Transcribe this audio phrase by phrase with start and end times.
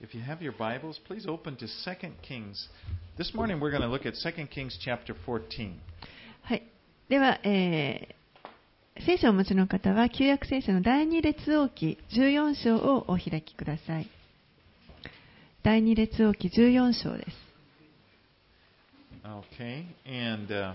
[0.00, 2.68] If you have your Bibles, please open to 2 Kings.
[3.16, 5.72] This morning we're going to look at 2 Kings chapter 14.
[6.42, 6.62] はい。
[7.08, 8.24] では、えー
[9.00, 14.08] 聖書をお持ちの方は、旧約聖書の第二列王記14章をお開きください。
[15.64, 17.44] 第二列王記14章です。
[19.24, 20.74] Okay, and uh,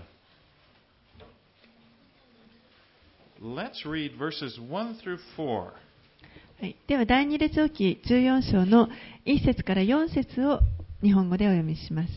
[3.40, 5.72] let's read verses 1 through 4.
[6.57, 8.87] はい、では、第二列王記14章の
[9.25, 10.61] 1節から4節を
[11.03, 12.09] 日本語でお読みします。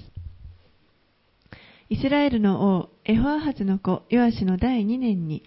[1.89, 5.43] イスラエルの王、エホアハズの子、ヨアシの第2年に、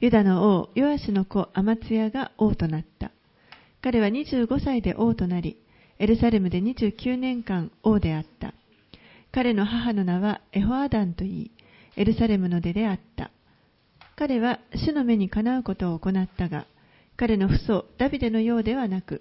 [0.00, 3.10] ユダの王、ヨアシの子、アマツヤが王となった。
[3.82, 5.58] 彼は25歳で王となり、
[5.98, 8.54] エルサレムで29年間王であった。
[9.32, 11.50] 彼の母の名はエホアダンといい、
[11.94, 13.30] エルサレムの出であった。
[14.16, 16.64] 彼は主の目にかなうことを行ったが、
[17.20, 19.20] 彼の父祖ダビデのようではなく、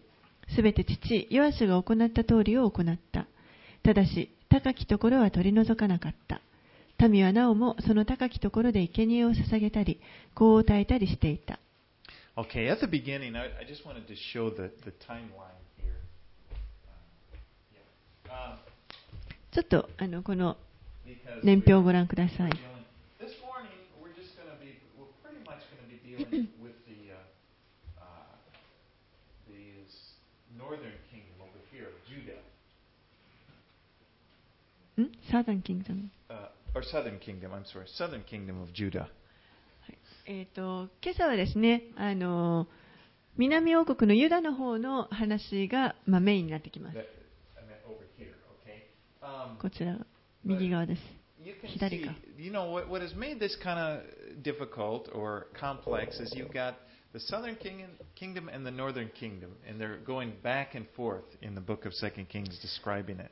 [0.56, 3.28] すべて父ヨアシュが行った通りを行った。
[3.84, 6.40] ただし、高きところは取り除かなかった。
[7.10, 10.00] 民はなおもその高きところで生贄を捧げたり、
[10.34, 11.60] 香を焚いたりしていた。
[12.38, 16.00] Okay, at the beginning, I, I just wanted to show the, the timeline here.
[18.30, 18.56] Uh, yeah.
[18.56, 18.58] Uh,
[19.52, 20.56] ちょっとあのこの
[21.44, 22.52] 年表をご覧ください。
[23.20, 23.68] This morning,
[24.00, 27.18] we're just going to be, we're pretty much going to be dealing with the, uh,
[28.00, 28.40] uh,
[29.50, 29.84] the
[30.56, 32.40] northern kingdom over here, Judah,
[35.02, 36.10] んサーダンキングダム。
[36.30, 37.52] uh, or southern kingdom.
[37.52, 39.08] I'm sorry, southern kingdom of Judah.
[40.26, 42.68] えー、と今朝はですねあの
[43.38, 46.98] 南王国のユダの方の話が、まあ、メインになってきます.
[49.22, 49.98] Um, こちら
[50.44, 51.02] 右側です
[51.66, 56.76] 左か you know, what, what has made this kind of difficult or complex is you've got
[57.14, 61.56] the southern kingdom, kingdom and the northern kingdom, and they're going back and forth in
[61.56, 63.32] the book of Second Kings describing it.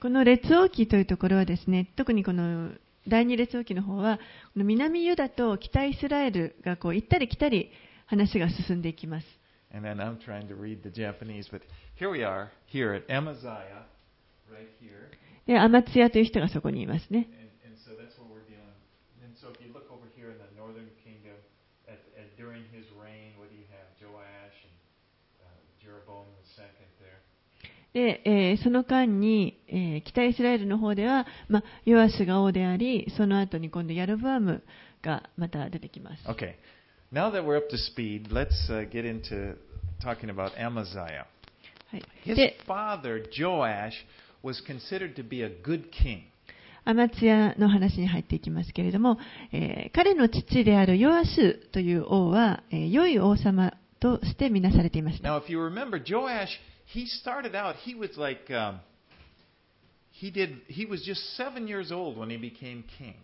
[0.00, 2.70] この列王記というところはですね、特にこの
[3.08, 4.18] 第二列王記の方は、
[4.54, 7.70] この南ユダと北イスラエルがこう行ったり来たり
[8.06, 9.26] 話が進んでいきます。
[15.58, 17.26] アマツヤという人がそこにいますね。
[27.92, 34.62] で、えーその間に、えー北イスラエルの方では、まあ、ヨアスが王でありその後に今度ヤルブアム
[35.02, 36.54] がまた出てきます Okay,
[37.12, 39.56] now that we're up to speed, let's uh, get into
[40.02, 41.26] talking about Amaziah.
[41.90, 43.92] はい、His で father, Joash,
[44.42, 46.22] was considered to be a good king.
[46.84, 49.18] アマツヤの話に入っていきますけれども、
[49.52, 55.28] えー彼の父であるヨアシュという王は、えー良い王様として見なされていました。
[55.28, 56.48] Now, if you remember, Joash,
[56.91, 58.79] he started out, he was like, um,
[60.11, 63.15] he did, he was just seven years old when he became king.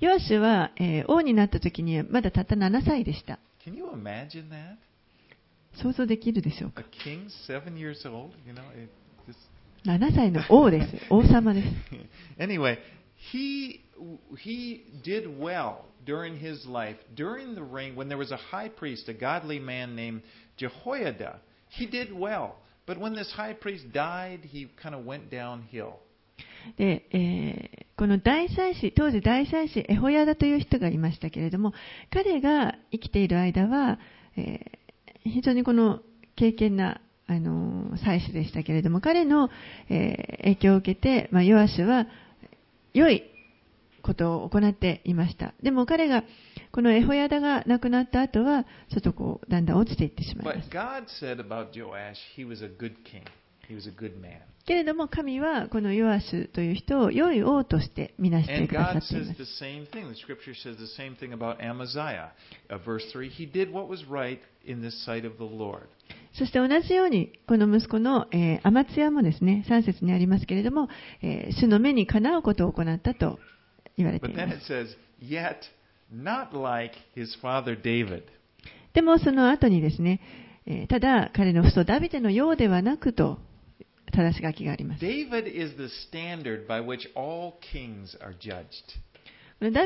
[0.00, 3.38] ヨアシュは、えー王になった時にはまだたった7歳でした。
[3.66, 4.76] Can you imagine that?
[5.82, 8.32] 想像できるでしょう A か king seven years old?
[8.46, 8.90] You know, it
[9.28, 9.36] just
[9.84, 11.06] 7歳の王です。
[11.10, 11.68] 王様です。
[12.38, 12.78] anyway,
[13.32, 13.80] he
[14.36, 16.96] he did well during his life.
[17.14, 20.22] During the reign, when there was a high priest, a godly man named
[20.56, 22.56] Jehoiada, he did well.
[22.87, 25.93] But when this high priest died, he kind of went downhill.
[26.77, 31.73] で、えーこの大祭司、当時大祭司エホヤダという人がいましたけれども、
[32.11, 33.99] 彼が生きている間は、
[34.35, 36.01] えー非常にこの
[36.35, 39.49] 敬虔な、あのー祭司でしたけれども、彼の、
[39.89, 42.05] えー影響を受けて、まあ、ヨアシュは
[42.93, 43.23] 良い
[44.05, 45.55] ことを行っていました。
[45.63, 46.23] でも彼が
[46.71, 51.01] このエホヤダが亡くなった後はちょっとこうだんだん落ちていってしまいました
[54.67, 59.07] けれども神はこのヨアスという人を良い王としてみなしています。
[66.33, 68.27] そして同じようにこの息子の
[68.63, 70.89] アマツヤもですね3節にありますけれども
[71.59, 73.39] 主の目にかなうことを行ったと。
[73.97, 74.97] 言われています。
[78.93, 80.21] でもその後にですね、
[80.89, 83.39] ただ彼の父ダビデのようではなくと、
[84.11, 85.01] 正し書きがあります。
[85.01, 85.07] ダ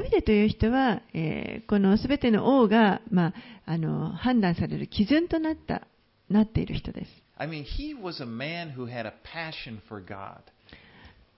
[0.02, 1.02] ビデという人は、
[1.68, 3.34] このすべての王が、まあ、
[3.66, 5.88] あの判断される基準となっ,た
[6.30, 7.12] なっている人です。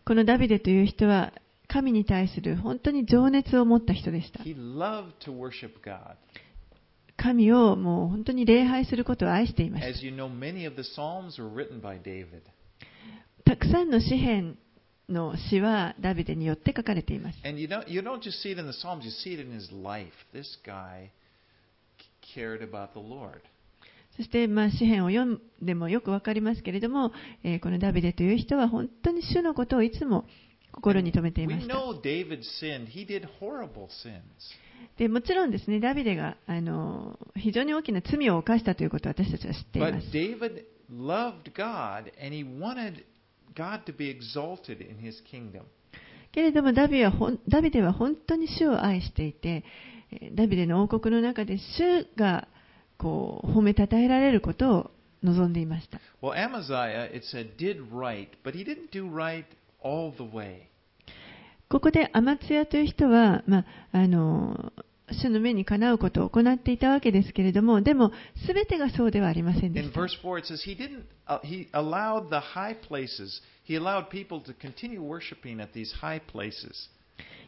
[0.06, 1.34] このダビデという人は、
[1.72, 4.44] 神に対する本当に情熱を持った人でした。
[7.16, 9.88] 神をもう本当に礼拝することを愛していました。
[13.46, 14.58] たくさんの詩篇
[15.08, 17.40] の詩はダビデによって書かれています。
[24.18, 27.14] そして、まあ、詩篇を読んでもよく分かりますけれども、
[27.44, 30.51] え、このダビデという人は本当に主のことをいつも知っています。
[30.72, 31.68] 心に留めていまし。
[34.98, 40.12] でもちろんですね、ダビデがあの非常に大きな罪を犯したということを私たちは知っています。
[46.32, 49.64] けれどもダビ,デは本当に主を愛していて、
[50.34, 52.48] ダビデの王国の中で主が
[52.98, 54.92] こう褒めたたえられることを
[55.24, 56.00] 望んでいました。
[59.84, 60.68] All the way.
[61.70, 64.74] ここでアマツヤという人は、まあ、あの
[65.14, 68.12] 主の目にかなうことを行っていたわけですけれども、でも、
[68.46, 70.00] すべてがそうではありませんで In した。
[70.00, 74.54] verse 4, it says he didn't, uh, he allowed the high places, he allowed people to
[74.54, 76.90] continue worshiping at these high places.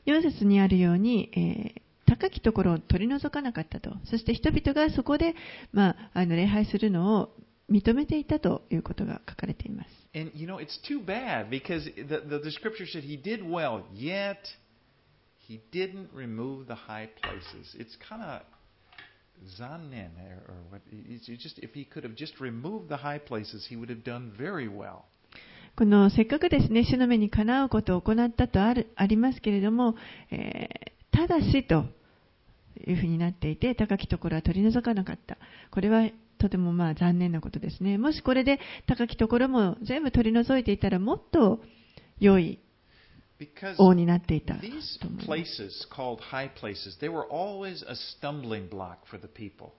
[0.06, 5.36] 4節にあるように、えー高きところを取り除かなかったと、そして人々がそこで、
[5.72, 7.30] まあ、あの礼拝するのを
[7.72, 9.90] 認めていたということが書かれています。
[10.15, 14.39] And you know, it's too bad because the, the, the scripture said he did well, yet
[15.47, 17.75] he didn't remove the high places.
[17.79, 18.43] It's kind of
[19.59, 23.19] zanen, or, or what, it's it's just, if he could have just removed the high
[23.19, 25.05] places, he would have done very well.
[25.77, 29.95] このせっかくですね、主の目にかなうことを行ったとあるありますけれども、
[30.31, 31.85] えーただしと
[32.87, 35.37] いうふうになっていて、高きところは取り除かなかった。
[35.73, 36.09] これは
[36.44, 37.98] とてもまあ残念なことですね。
[37.98, 41.62] もしこれで高きところも全部取り除いていたら、もっと
[42.20, 42.60] 良い
[43.78, 45.00] 王になっていたと思います。
[45.26, 49.70] places called high places, they were always a stumbling block for the people.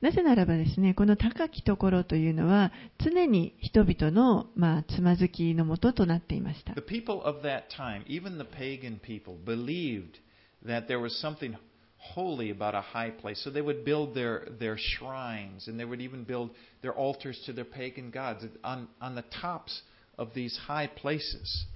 [0.00, 6.82] なぜならばですね、この高きところというのは、常に人々の、まあ、つまずきのもととなっていました The。
[6.82, 10.18] people of that time, even the pagan people, believed
[10.66, 11.54] that there was something
[12.02, 13.42] holy about a high place.
[13.44, 16.50] So they would build their, their shrines and they would even build
[16.82, 19.82] their altars to their pagan gods on, on the tops
[20.18, 21.66] of these high places.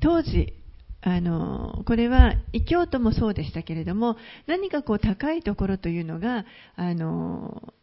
[0.00, 0.54] 当時
[1.02, 4.16] あのこれは異教徒もそうでしたけれども
[4.46, 7.74] 何かこう高いところというのがあの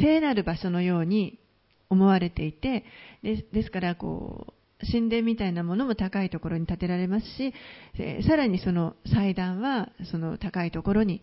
[0.00, 1.38] 聖なる場所のように
[1.90, 2.84] 思われていて
[3.22, 4.52] でですからこう
[4.90, 7.54] 神殿みたいなものも高いところに建てられますし、
[7.98, 11.22] えーさらにその祭壇はその高いところに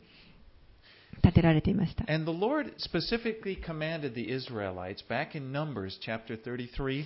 [1.22, 2.06] 建てられていました。
[2.12, 7.06] And the Lord specifically commanded the Israelites back in Numbers chapter 33,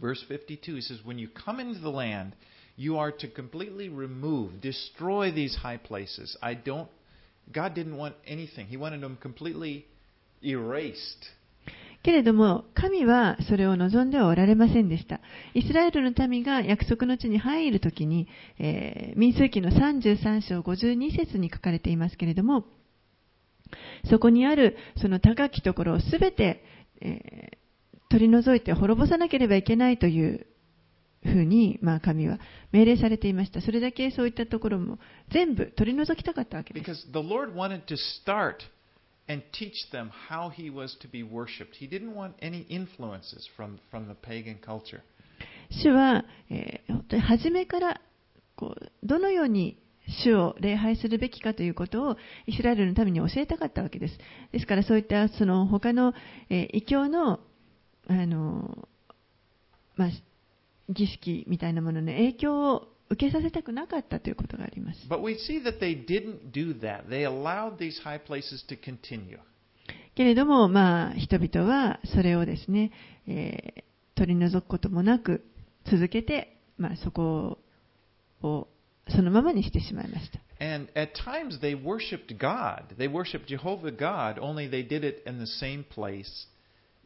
[0.00, 0.76] verse 52.
[0.76, 2.34] He says, When you come into the land,
[2.76, 6.36] you are to completely remove, destroy these high places.
[6.42, 6.88] I don't,
[7.52, 8.66] God didn't want anything.
[8.66, 9.86] He wanted them completely
[10.42, 11.26] erased.
[12.02, 15.20] けれども、神はそれを望んではおられませんでした。
[15.54, 18.28] イスラエルの民が約束の地に入るときに、
[18.58, 22.64] えー民数記の33章52節に書かれていますけれども、
[24.10, 26.62] そこにあるその高きところをすべて、
[27.00, 27.64] えー
[28.10, 30.46] 取り除いて滅ぼさなければいけないという
[31.24, 32.38] ふうに、まあ、神は
[32.70, 33.60] 命令されていました。
[33.60, 34.98] それだけそういったところも
[35.32, 37.10] 全部取り除きたかったわけです。
[39.28, 41.76] And teach them how He was to be worshipped.
[41.76, 45.02] He didn't want any influences from, from the pagan culture.
[45.70, 48.00] 主は、えー本当に初めから
[48.56, 49.78] こうどのように
[50.22, 52.16] 主を礼拝するべきかということを
[52.46, 54.18] イスラエルの民に教えたかったわけです。
[54.52, 56.12] ですからそういったその他の、
[56.50, 57.40] えー異教の
[58.06, 58.88] あの、
[59.96, 60.08] まあ、
[60.90, 65.00] 儀式みたいなものの影響を受けさせたくなかったということがあります。
[65.08, 67.08] But we see that they didn't do that.
[67.08, 69.38] They allowed these high places to continue.
[70.14, 72.92] けれども、まあ、人々はそれをですね、
[73.26, 73.84] えー
[74.14, 75.44] 取り除くこともなく
[75.90, 77.58] 続けて、まあ、そこ
[78.42, 78.68] を
[79.08, 80.40] そのままにしてしまいました。
[80.60, 82.96] And at times they worshiped God.
[82.96, 86.46] They worshiped Jehovah God, only they did it in the same place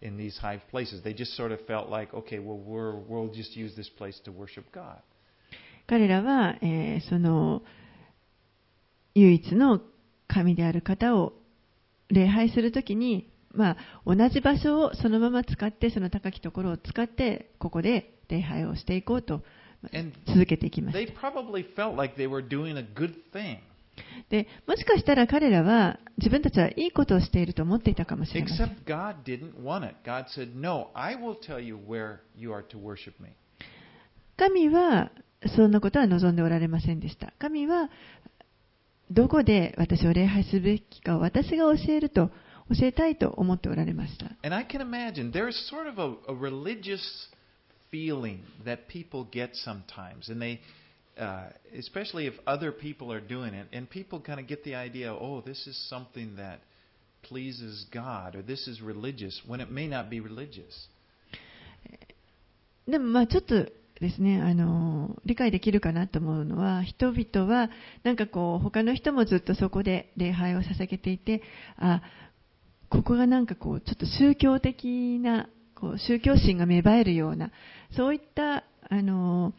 [0.00, 1.02] in these high places.
[1.02, 4.32] They just sort of felt like, okay, well, we're, we'll just use this place to
[4.32, 5.00] worship God.
[5.88, 7.62] 彼らは、えーその
[9.14, 9.80] 唯一の
[10.28, 11.32] 神である方を
[12.08, 13.76] 礼拝するときに、まあ、
[14.06, 19.42] 同じ場所をそのまま使って、その高きところを使って、ここで礼拝をしていこうと
[20.26, 20.98] 続けていきました。
[24.30, 28.56] でもしかしたら彼らは自分たちはいいことをしていると思っていたかもしれません。
[34.36, 35.10] 神は
[35.54, 37.32] そんなことは望んでおられませんでした。
[37.38, 37.90] 神は
[39.10, 42.30] どこで私を礼拝すべきか私が教えると
[42.68, 44.26] 教えたいと思っておられました。
[62.86, 63.66] でもまあちょっと
[64.00, 67.68] ですね、あの理解できるかなと思うのは、人々は
[68.04, 71.42] なんかこう他の人もずっとそこで礼拝を捧げていて、
[71.76, 72.02] あ
[72.88, 77.50] ここがなんかこうちょっと宗教的なこう宗教心が芽生えるような、
[77.96, 79.52] そういったあの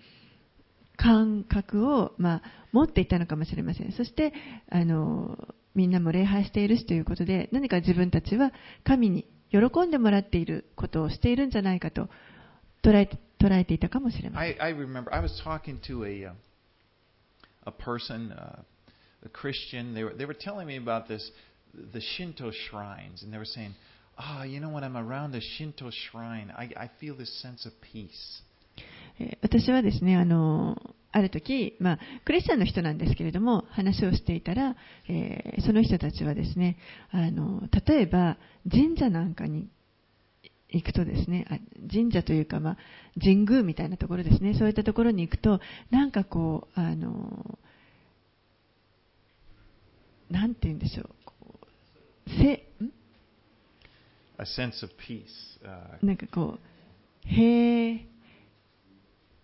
[0.96, 2.42] 感覚を、まあ、
[2.72, 3.92] 持っていたのかもしれません。
[3.92, 4.34] そして
[4.70, 5.38] あの
[5.76, 8.54] みんなも礼拝しているしということで、何か自分たちは
[8.86, 12.08] 神に喜んでもらっていることをしているんじゃないかと
[12.84, 14.62] 捉えて捉えていたかもしれません。
[14.62, 16.34] I, I remember I was talking to a uh,
[17.66, 18.60] a person, uh,
[19.26, 19.94] a Christian.
[19.94, 21.32] They were they were telling me about this
[21.94, 23.74] the Shinto shrines, and they were saying,
[24.18, 27.74] "Ah, you know, when I'm around a Shinto shrine, I, I feel this sense of
[27.82, 28.44] peace."
[29.20, 30.78] えー私はですね、あの、
[31.12, 34.76] ある時、まあ、クリスチャンの人なんですけれども、話をしていたら、
[35.10, 36.78] えーその人たちはですね、
[37.12, 38.38] あの、例えば、
[38.70, 39.68] 神社なんかに
[40.72, 41.58] 行くとですね、あ
[41.92, 42.78] 神社というか、まあ、
[43.20, 45.60] 神宮みたいなところですね、そういったところに行くと、
[45.90, 47.60] なんかこう、あの、
[50.30, 52.92] なんて言うんでしょう、こうせ、ん
[54.38, 55.26] A sense of peace.
[55.64, 56.60] Uh, なんかこ
[57.26, 58.00] う、平、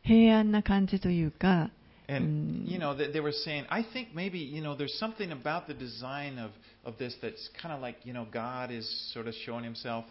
[0.04, 1.72] 平安な感じというか、
[2.08, 2.72] And Mm.
[2.72, 5.74] you know, they, they were saying, I think maybe you know, there's something about the
[5.74, 6.52] design of
[6.86, 10.06] of this that's kind of like you know, God is sort of showing Himself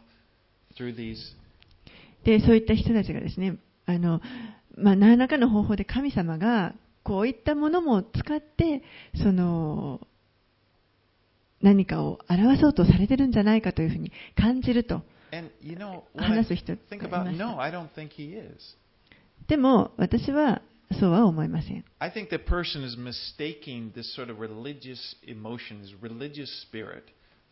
[2.40, 4.20] そういった人たちがですね、あの
[4.76, 8.82] まあ、何らかの方法で神様がこういったものも使って
[9.22, 10.00] その
[11.60, 15.02] 何かを表そうとされてるんじゃないかというふうに感じると
[16.16, 17.38] 話す人がいまし。
[19.48, 20.62] でも私は
[20.98, 21.84] そうは思いません。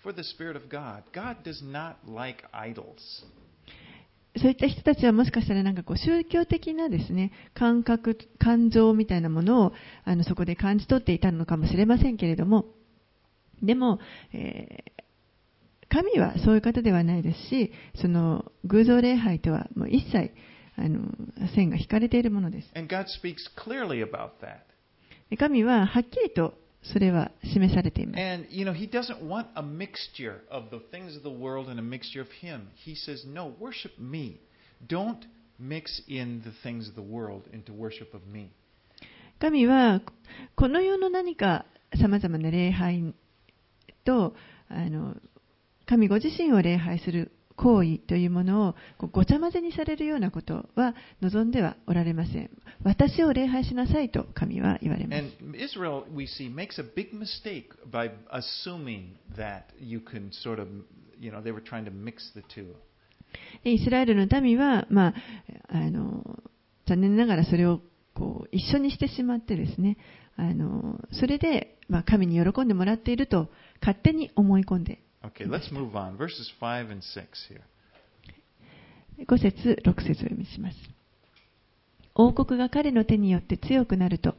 [0.02, 1.02] For the spirit of God.
[1.12, 2.96] God does not like idols.
[4.38, 9.72] そういった人たちはもしかしたらなんかこう宗教的なですね、感覚、感情みたいなものを
[10.04, 12.64] あのそこで感じ取っていたのかもしれませんけれども、
[13.62, 13.98] でも、
[14.32, 15.02] えー
[15.92, 20.30] 神はそういう方ではないですし、その偶像礼拝とはもう一切
[20.74, 21.02] あの
[21.54, 22.70] 線が引かれているものです。
[22.74, 24.60] And God speaks clearly about that.
[25.28, 28.18] で神ははっきりとそれは示されています。
[39.38, 40.00] 神は
[40.54, 41.64] この世の何か
[42.00, 43.14] さまざまな礼拝
[44.04, 44.34] と
[44.68, 45.16] あの
[45.86, 47.32] 神ご自身を礼拝する。
[47.62, 48.74] 行為というものを
[49.12, 52.50] ごちゃ混ぜにされるようなことは望んではおられません。
[52.82, 55.22] 私を礼拝しなさいと神は言われます。
[55.44, 60.66] And Israel, we see, makes a big mistake by assuming that you can sort of,
[61.20, 62.74] you know, they were trying to mix the two.
[63.62, 65.14] でイスラエルの民は、まあ、
[65.68, 66.38] あの
[66.86, 67.80] 残念ながらそれを
[68.14, 69.96] こう一緒にしてしまってですね、
[70.36, 73.48] あのそれで、まあ、神に喜んでもらっていると
[73.80, 76.16] 勝手に思い込んで Okay, let's move on.
[76.16, 77.60] Verses 5 and 6 here.
[79.24, 80.76] 5節6節を読みします。
[82.14, 84.34] 王国が彼の手によって強くなると、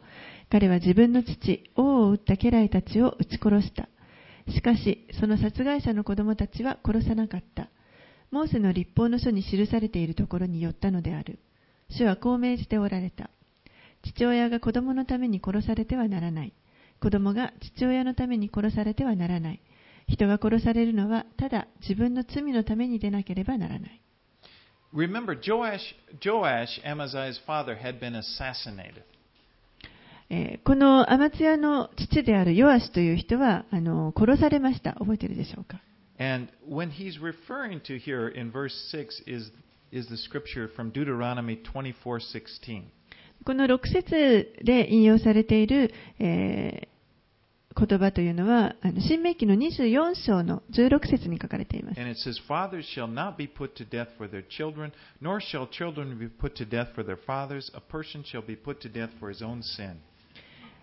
[0.52, 3.88] 彼は自分の父、王を撃った家来たちを撃ち殺した。
[4.52, 7.70] しかし、その殺害者の子供たちは殺さなかった。
[8.30, 11.40] モーセの立法の書に記されているところに寄ったのである。
[11.90, 13.30] 主はこう命じておられた。
[14.04, 16.54] 父親が子供のために殺されてはならない。
[17.00, 19.62] 子供が父親のために殺されてはならない。
[20.08, 24.02] 人が殺されるのはただ自分の罪のためにでなければならない。
[24.94, 25.80] Remember, Joash,
[26.24, 29.04] Joash, Amaziah's father, had been assassinated.
[30.30, 34.94] えーこのアマツヤの父であるヨアシという人はあの殺されました。
[34.94, 35.82] 覚えているでしょうか
[36.20, 39.52] And when he's referring to here in verse 6 is,
[39.92, 42.84] is the scripture from Deuteronomy 24:16.
[43.46, 46.93] この6節で引用されている、えー
[47.74, 52.00] 言葉というのは、あの新明記の24章の16節に書かれています。
[52.00, 52.40] Says,
[54.50, 54.92] children,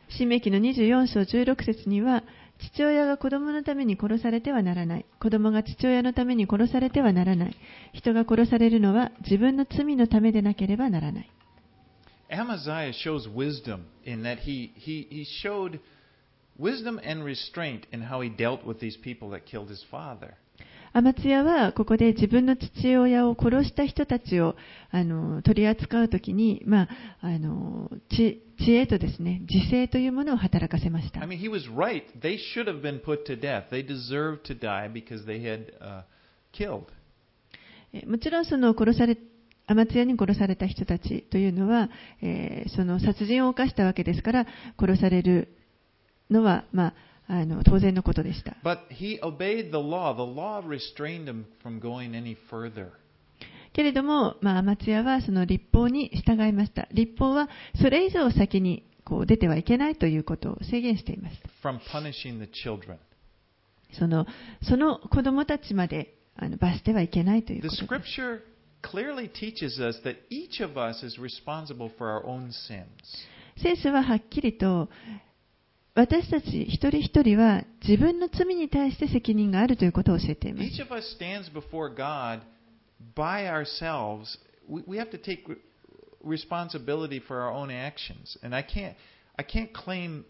[0.08, 2.24] 新明記の24章16節には、
[2.58, 5.06] 父親が子供のために殺されてはならない。
[5.20, 7.56] 子供が父親のために殺されてはならない。
[7.94, 11.30] 人が殺されるのは自分の罪のためでなければならない。
[12.32, 15.80] アマザイア shows wisdom in that he, he, he showed
[17.04, 20.34] and restraint in how he dealt with these people that killed his father.
[20.92, 24.56] アマツヤはここで自分の父親を殺した人たちを
[24.90, 26.88] あの取り扱うときに、まあ、
[27.20, 31.28] あの知知恵とですね自制というものを働かせました I。
[31.28, 32.02] mean, he was right.
[32.20, 33.70] They should have been put to death.
[33.70, 36.02] They deserved to die because they had uh,
[36.52, 36.86] killed.
[37.92, 39.16] えもちろんその殺され
[39.68, 41.88] アマツヤに殺された人たちというのは、
[42.20, 45.48] えーその殺人を犯したわけですから殺される
[46.30, 46.94] のは、まあ、
[47.26, 48.56] あの当然のことでした。
[53.72, 56.88] けれども、まあ、アマツヤはその立法に従いました。
[56.92, 57.48] 立法は
[57.80, 61.36] それ以上先にこう出てはいけないということを制限しています。
[63.92, 64.26] そ,の
[64.62, 66.14] その子供たちまで
[66.58, 67.82] 罰してはいけないということです。
[73.76, 74.88] The ははっきりと
[76.00, 80.64] 私たち一人一人は自分の罪に対して責任があるということを教えています。
[80.64, 82.40] Each of us stands before God
[83.14, 84.38] by ourselves.
[84.66, 85.56] We, we have to take re-
[86.24, 88.38] responsibility for our own actions.
[88.42, 88.94] And I can't,
[89.36, 90.24] I can't claim.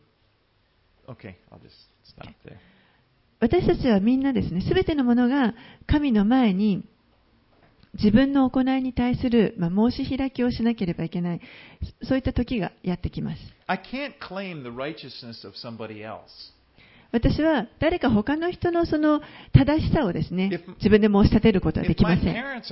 [1.08, 2.58] Okay, I'll just stop there.
[3.38, 5.54] 私たちはみんなですね、すべてのものが
[5.86, 6.84] 神の前に
[7.94, 11.40] 自分の行いに対する、まあ、申し開きをしなければいけない、
[12.04, 13.40] そういった時がやってきます。
[17.12, 19.20] 私は誰か他の人の,その
[19.52, 22.62] 正しさをですね自分で申し立てることはできません。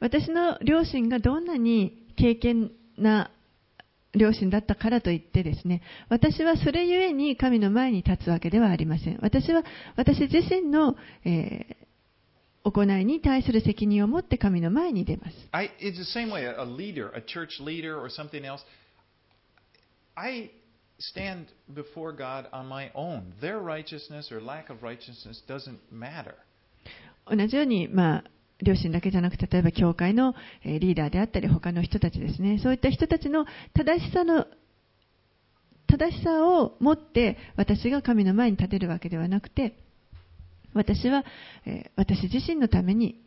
[0.00, 3.30] 私の両親がどんなに敬虔な
[4.14, 9.18] 両親だったからといってですね、私はそれゆえに神の前に立つわけではありません。
[9.22, 9.62] 私は
[9.96, 11.90] 私自身の、えー
[12.62, 15.36] 行いに対する責任を持って神の前に出ます。
[15.52, 18.62] I, it's the same way a, leader, a church leader, or something else.
[20.14, 20.50] I
[20.98, 23.32] stand before God on my own.
[23.40, 26.34] Their righteousness or lack of righteousness doesn't matter.
[27.26, 28.24] 同じように、まあ、
[28.62, 34.46] 両親だけじゃなくて、例えば教会のリーダーであったり、他の人たちですね、そういった人たちの正しさの
[35.86, 39.74] 正しさを持って私が神の前に立てるわけではなくて、
[40.72, 41.24] 私は、
[41.66, 43.20] えー私自身のために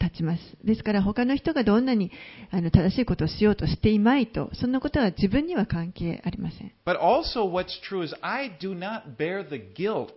[0.00, 0.40] 立ちます。
[0.62, 2.10] ですから他の人がどんなに
[2.50, 6.72] あの正しいことをしようとしていまいと、そんなことは自分には関係ありません。
[6.84, 10.12] But also, what's true is I do not bear the guilt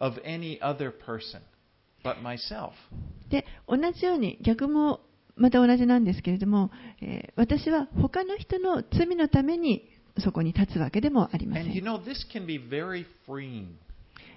[0.00, 1.40] of any other person
[2.04, 2.72] but myself.
[3.30, 5.00] で同じように逆も
[5.36, 11.84] また同じなんですけれども、えー私は他の人の罪のためにそこに立つわけでもありませ And you ん。
[11.84, 13.66] know, this can be very freeing.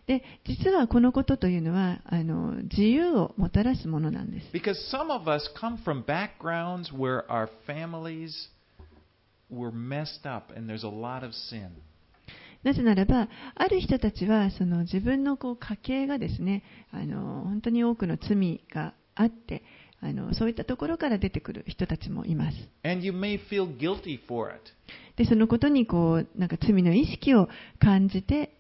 [0.08, 4.48] で実はこのことというのはあの自由をもたらすものなんです。
[4.54, 8.32] Because some of us come from backgrounds where our families
[9.52, 11.70] were messed up and there's a lot of sin.
[12.64, 19.64] なぜならば、ある人たちはその自分のこう家系がですねあの本当に多くの罪があって
[20.04, 22.58] あの、そういったところから出てくる人たちもいます。
[22.84, 24.60] And you may feel guilty for it.
[25.16, 27.48] で、そのことにこうなんか罪の意識を
[27.80, 28.58] 感じて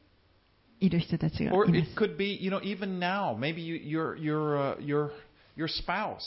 [0.79, 1.95] いる人たちが Or いま it す。
[1.97, 5.09] could be, you know, even now, maybe you, your, your, uh, your,
[5.57, 6.19] your spouse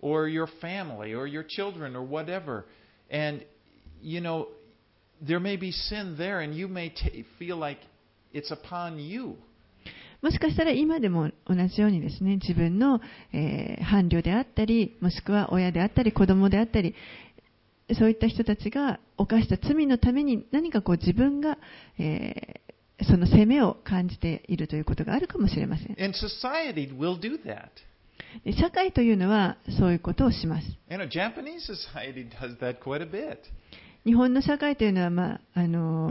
[0.00, 2.64] or your family or your children or whatever.
[3.10, 3.44] And,
[4.00, 4.46] you know,
[5.26, 6.92] there may be sin there and you may
[7.38, 7.80] feel like
[8.32, 9.36] it's upon you.
[10.22, 13.00] もしかしたら今でも同じようにですね、自分の、
[13.32, 16.94] えー伴侶であったり、もしくは親であったり、子供であったり、
[17.98, 21.58] そういった人たちが犯した罪のために何かこう自分が、
[21.98, 22.72] えー
[23.04, 25.96] その責めを感じているということがあるかもしれません。
[26.00, 27.70] And society will do that.
[28.44, 30.66] で社会というのはそういうことをします。
[34.04, 36.10] 日本の社会というのは、まああの、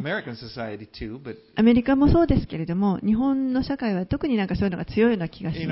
[1.56, 5.66] アメリカもそうですけれども、日本の社会は特になんかそういうのが強いような気がします。
[5.66, 5.70] 人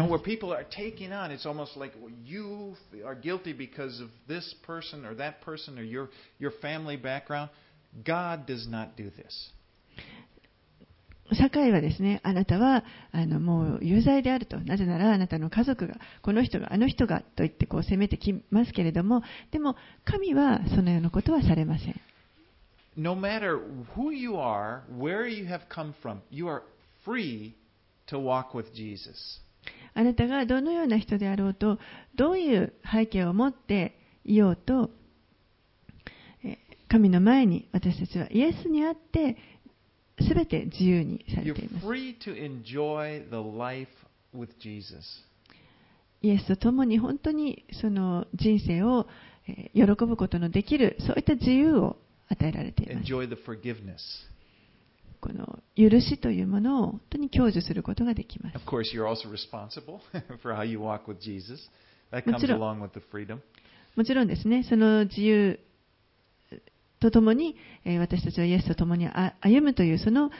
[11.36, 22.02] 社会はですね、あなたはあのもう有罪であると、なぜならあなたの家族が、この人が、あの人がと言ってこう責めてきますけれども、でも神はそのようなことはされません。
[22.96, 23.60] No matter
[23.96, 26.64] who you are, where you have come from, you are
[27.06, 27.56] free
[28.08, 29.42] to walk with Jesus.
[29.94, 31.80] あなたがどのような人であろうと、
[32.16, 34.90] どういう背景を持っていようと、
[36.88, 39.38] 神の前に私たちはイエスにあって、
[40.22, 41.86] すべて自由にされています。
[46.22, 49.08] イエスと共に本当にその人生を
[49.74, 51.98] 喜ぶことのできる、そういった自由を。
[52.30, 53.06] 与えられています。
[55.22, 58.58] この許しというものを本当に享受することができます。
[62.30, 62.56] もちろ
[64.24, 65.60] ん,ですね、その自由
[67.00, 67.56] とともに、
[68.00, 69.08] 私たちはイエスとともに
[69.42, 70.32] 歩むというその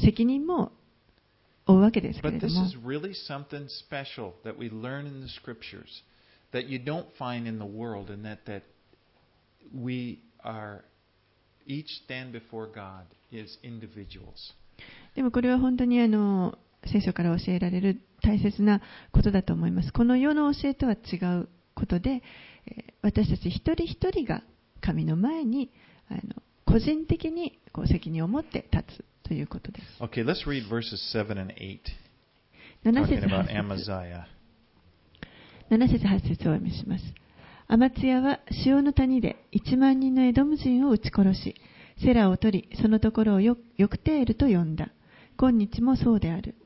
[0.00, 0.72] 責任も
[1.66, 2.54] 負うわけですけれども。
[11.70, 14.54] Each stand before God as individuals.
[15.14, 18.80] でもこれは本当にあの聖書から教えられる大切な
[19.12, 19.92] ことだと思います。
[19.92, 22.22] この世の教えとは違うことで、
[22.66, 24.42] えー私たち一人一人が
[24.82, 25.70] 神の前に
[26.10, 26.20] あの
[26.66, 30.02] 個人的にこう責任を持って立つということです。
[30.02, 31.80] Okay, let's read verses 7 and 8,
[32.84, 34.24] 7 talking 節 about 8節 Amaziah.
[35.70, 37.04] 7節8節をお読みします。
[37.72, 41.54] アマツヤは潮の谷で1万人のエドム人を撃ち殺し、
[42.02, 44.88] セラを取り、そのところをヨヨクテールと呼んだ。
[45.38, 46.56] 今日もそうである。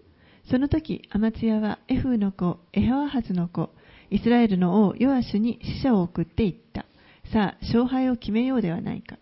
[0.50, 3.68] その時、アマツヤはエフーの子、エハワハズの子、
[4.08, 6.86] イスラエルの王ヨアシュに死者を送っていった。
[7.30, 9.18] さあ、勝敗を決めようではないか。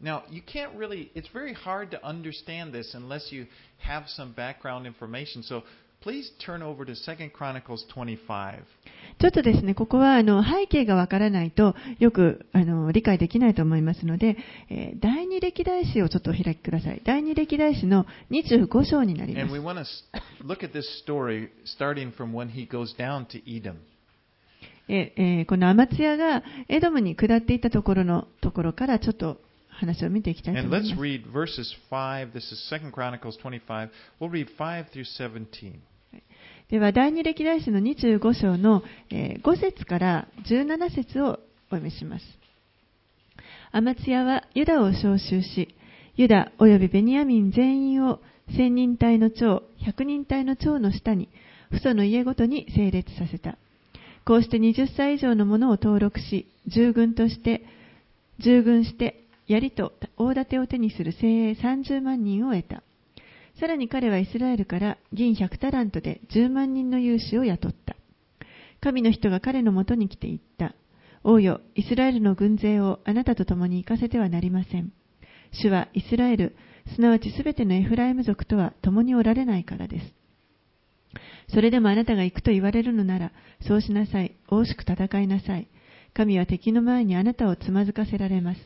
[0.00, 3.46] Now, you can't really, it's very hard to understand this unless you
[3.78, 5.42] have some background information.
[5.42, 5.64] So
[6.04, 8.58] please turn over to 2 Chronicles 25.
[9.20, 14.36] ちょっとですね、ここはあの背景がわからないとよくあの理解できないと思いますので、
[14.70, 17.00] えー第二歴代史をちょっとお開きください。
[17.04, 19.64] 第二歴代史の25章になりま And す we。
[19.64, 19.84] want to
[20.46, 23.76] look at this story starting from when he goes down to Edom.
[24.88, 29.38] ええーこのアマツヤがエドムに下っていったところのところからちょっと
[29.68, 31.00] 話を見ていきたいと And 思い let's ます。
[31.02, 32.32] read verses 5.
[32.32, 33.88] This is 2 Chronicles 25.
[34.20, 35.78] We'll read 5 through 17.
[36.70, 42.24] では、第二歴代史の25章の、5節から17節をお読みします。
[43.70, 45.74] アマツヤはユダを召集し、
[46.16, 48.20] ユダ及びベニヤミン全員を
[48.56, 51.28] 千人隊の長、百人隊の長の下に、
[51.70, 53.58] 父祖の家ごとに整列させた。
[54.24, 57.62] こうして20歳以上の者を登録し、従軍として、
[58.38, 62.82] 従軍して、槍と大盾を手にする精鋭30万人を得た。
[63.60, 67.96] さらに彼はイスラエルから銀100タラントで10万人の勇士を雇った。
[68.80, 70.74] 神の人が彼のもとに来て言った。
[71.22, 74.92] 王よ、イスラエルの軍勢をあなたと共に行かせてはなりません。
[75.52, 76.56] 主はイスラエル、
[76.94, 80.14] すなわちすべてのエフライム族とは共におられないからです。
[81.48, 83.32] それでもあなたが行くと言われるのなら、
[83.66, 84.34] そうしなさい。
[84.48, 85.68] 惜しく戦いなさい。
[86.12, 88.60] 神は敵の前にあなたをつまずかせられます。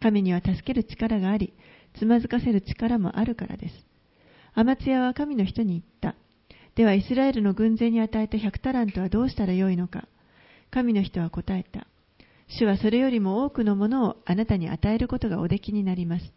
[0.00, 1.54] 神には助ける力があり、
[1.98, 3.86] つまずかせる力もあるからです。
[4.58, 6.18] アマツヤは神の人に言った。
[6.76, 10.08] ではイスラエルの軍勢に与えた100タラントはどうしたらよいのか。
[10.70, 11.86] 神の人は答えた。
[12.48, 16.32] 主はそれよりも多くのものをあなたに与えることがおできになります。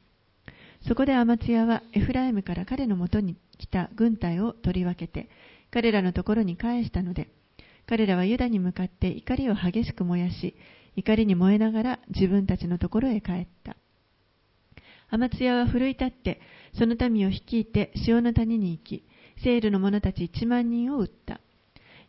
[0.85, 5.29] そこでアマツヤはエフライムから彼のもとに来た軍隊を取り分けて、
[5.71, 7.29] 彼らのところに返したので、
[7.87, 10.57] 彼らはユダに向かって怒りを激しく燃やし、
[10.97, 13.77] 怒りに燃えながら自分たちのところへ帰った。
[15.11, 16.39] アマツヤは奮い立って、
[16.77, 19.03] その民を率いて潮の谷に行き、
[19.43, 21.39] セールの者たち1万人を撃った。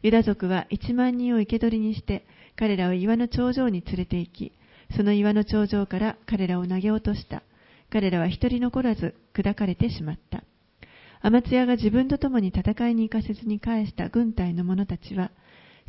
[0.03, 4.53] ユダ族は1万人を生け捕りにして、彼らを岩の頂上に連れて行き、
[4.97, 7.43] その岩の頂上から彼らを投げ落とした。
[7.91, 10.45] 彼らは一人残らず砕かれてしまった。
[11.23, 15.31] アマツヤが自分と共に戦いに行かせずに返した軍隊の者たちは、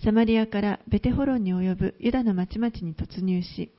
[0.03, 3.71] サマリアからベテホロンに及ぶユダの町々に突入し、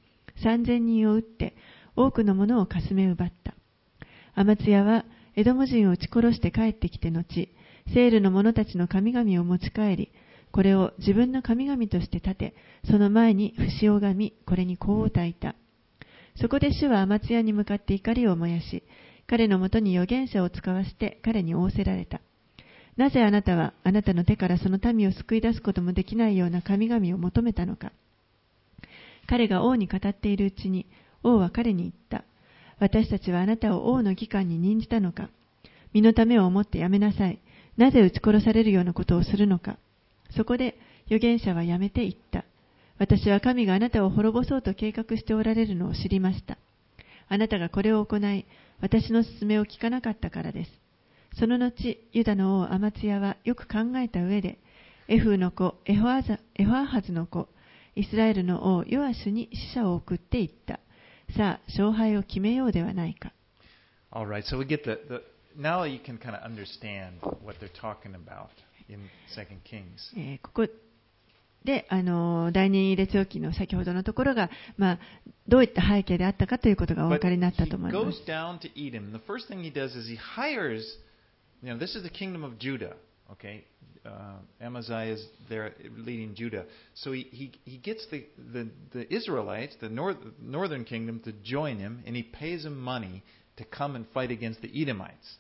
[0.43, 1.55] 3000人を撃って
[1.97, 3.55] 多くの者をかすめ奪った。
[4.35, 5.05] アマツヤは
[5.37, 7.49] エドモ人を撃ち殺して帰ってきて後、
[7.93, 10.13] セールの者たちの神々を持ち帰り、
[10.53, 12.55] これを自分の神々として立て、
[12.91, 15.55] その前に節をがみ、これに香を焚いた。
[16.41, 18.83] そこで主はアマツヤに向かって怒りを燃やし、
[19.27, 22.21] 彼のもとに預言者を使わせて彼に仰せられた。
[22.97, 27.93] なぜあなたはあなたの手からその民を救い出すこともできないような神々を求めたのか。
[29.27, 30.87] 彼が王に語っているうちに、
[31.23, 32.25] 王は彼に言った。
[32.79, 35.29] 私たちはあなたを王の議官に任じたのか。
[35.93, 37.39] 身のためを思ってやめなさい。
[37.77, 39.77] なぜ撃ち殺されるようなことをするのか。
[40.37, 42.45] そこで預言者はやめて言った。
[42.99, 46.59] 私は神があなたを滅ぼそうと計画しておられるのを知りました。
[47.29, 48.45] あなたがこれを行い、
[48.81, 50.71] 私の勧めを聞かなかったからです。
[51.39, 54.59] その後、ユダの王アマツヤはよく考えた上で、
[55.09, 57.49] エフーの子エホアハズの子、
[57.97, 60.81] イスラエルの王ヨアシュに死者を送っていった。
[61.37, 63.33] さあ、勝敗を決めようではないか。
[70.43, 70.69] ここ
[71.65, 74.99] で、あの第二列王記の先ほどのところが、まあ、
[75.49, 78.03] どういった背景であったかということがお分かりになったと思います。
[84.05, 86.65] Uh, Amaziah is there leading Judah.
[86.95, 91.79] So he, he, he gets the, the, the Israelites, the north, northern kingdom, to join
[91.79, 93.23] him, and he pays them money
[93.59, 95.39] to come and fight against the Edomites.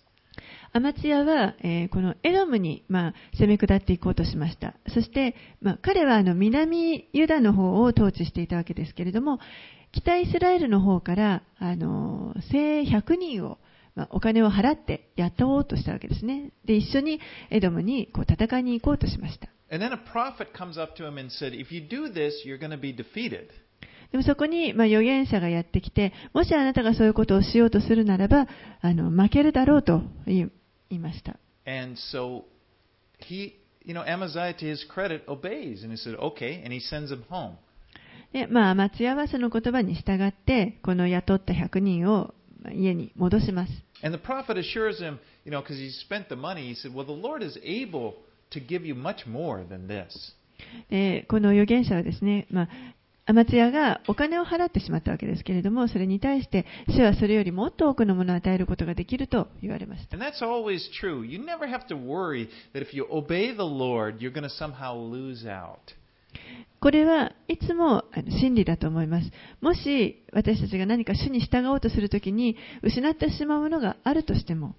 [0.72, 4.75] アマツヤは、えーこのエドムに、まあ、攻め下っていこうとしました。
[4.88, 9.40] そして、まあ、彼はあの南ユダの方を統治していたわけですけれども、
[9.92, 13.59] 北イスラエルの方から、あの、精100人を、
[13.94, 16.52] まあ、お金を払って雇おうとしたわけですね。
[16.64, 19.48] で、一緒にエドムにこう戦いに行こうとしました。
[24.12, 28.46] でもそこに、まあ、預言者がやってきて、もしあなたがそういうことをしようとするならば、
[28.83, 30.50] あの負けるだろうと言
[30.90, 31.38] いました。
[38.33, 42.33] で、まあ know, の言葉に従ってこの雇った credit,
[42.70, 43.72] 家に戻します。
[44.03, 47.12] And the prophet assures him, you know, because he spent the money, he said, Well, the
[47.12, 48.14] Lord is able
[48.51, 50.35] to give you much more than this.
[50.90, 52.68] で、この預言者はですね、まあ、
[53.25, 60.16] アマツヤがお金を払ってしまったわけですけれども、それに対して、主はそれよりもっと多くのものを与えることができると言われました。
[60.16, 61.25] And that's always true.
[61.25, 64.20] You never have to worry that if you obey the Lord,
[66.80, 68.04] これはいつも
[68.40, 69.30] 真理だと思います。
[69.60, 74.74] もし私たちが何か主に従おうとするときに失ってしまうものがあるとしても。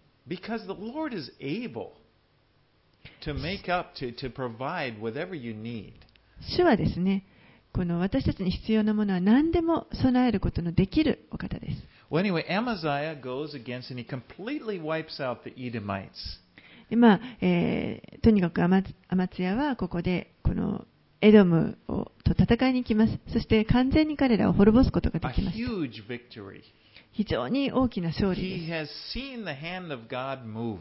[6.57, 7.25] 主はですね、
[7.73, 11.83] この私たちに必要なものは何でも備えることのできるお方です。
[16.91, 20.85] 今、えー、とにかくアマ,アマツヤはここでこの
[21.23, 23.17] エドムをと戦いに行きます。
[23.31, 25.71] そして完全に彼らを滅ぼすことができました。
[25.71, 26.61] huge victory.
[27.13, 28.91] 非常に大きな勝利 He です。
[29.15, 30.79] has seen the hand of God move.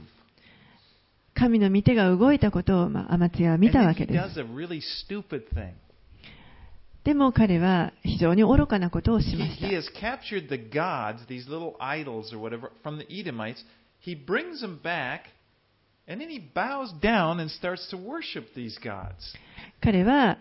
[1.35, 4.37] 神の御手が動いたことを、まあ、アマツヤは見たわ he けです。
[7.05, 9.66] でも彼は非常に愚かなことをし He, ました。
[9.68, 9.85] he has
[19.81, 20.38] 彼は、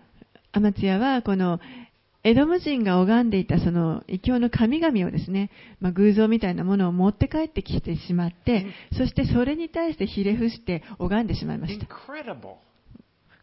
[0.52, 1.60] アマツヤはこの
[2.24, 11.86] エドム人が拝んでいたその異教の神々をですね、まあ、偶像みたいなものを持って帰ってきてしまって、そしてそれに対してひれ伏して拝んでしまいました。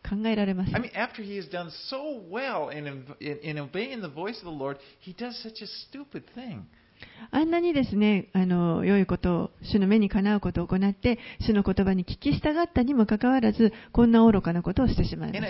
[0.08, 0.74] 考えられます。
[0.74, 2.86] I mean, after he has done so well in,
[3.20, 6.62] in, in obeying the voice of the Lord, he does such a stupid thing.
[7.30, 15.48] あんなにですねあの良いことを主の目にかなうことを行って主の言葉に聞き従ったにもかかわらずこんな愚かなことをしてしまいました。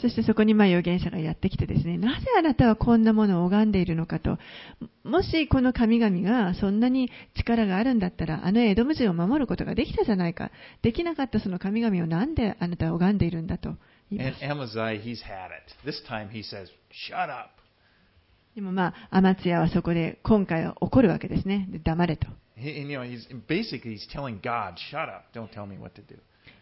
[0.00, 4.38] そしてそこに預言者がやってきてですね、なぜあなたはこんなものを拝んでいるのかと、
[5.04, 10.50] もしこの神々がそんなに力があるんだったら、あのエドム人を守ることができたじゃないか、
[10.82, 13.74] できなかったその神々をなんであなたは拝んでいるんだと。
[18.54, 22.26] でもまあ、アマツヤはそこで今回は怒るわけですね、黙れと。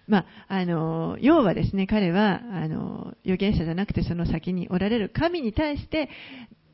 [0.09, 6.09] まあ、あの要はですね彼はあの預言者じゃなくてその先におられる神に対して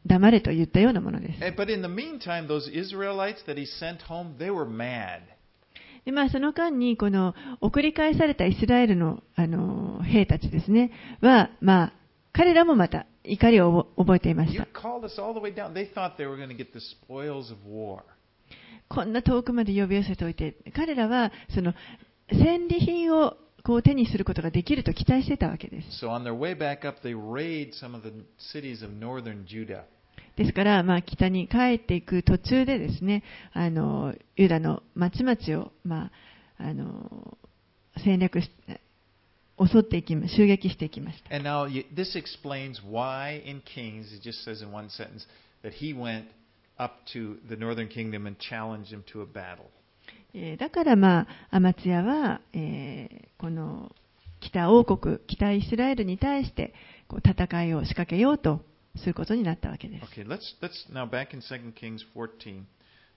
[0.07, 1.41] 黙れと言ったようなものです。
[6.05, 10.93] でまあ、その間にこの送り返されたイスラエルの,あの兵たちですね
[11.23, 11.93] は、まあ、
[12.35, 14.67] 彼らもまた怒りを覚えていました。
[18.87, 21.73] こんな遠くまで呼び寄せておいて彼らはその
[22.31, 26.05] 戦利品をこう手にすることができると期待してたわけです。
[26.05, 28.13] So on their way back up, they raid some of the
[28.53, 29.85] cities of northern Judah.
[30.37, 36.11] ですから、まあ、北に帰っていく途中でですね、あのユダの町々を、まあ、
[36.59, 37.39] あの
[38.05, 38.51] 戦略し
[39.57, 41.35] 襲っていきま襲撃していきました。
[41.35, 45.27] And now this explains why in Kings, it just says in one sentence,
[45.63, 46.25] that he went
[46.77, 49.67] up to the northern kingdom and challenged them to a battle.
[50.35, 53.93] えーだから、まあ、アマツヤは、えーこの
[54.41, 56.73] 北王国、北イスラエルに対して
[57.09, 58.61] こう戦いを仕掛けようと
[58.97, 60.21] することになったわけです。
[60.21, 62.63] Okay, let's let's now back in 2 Kings 14.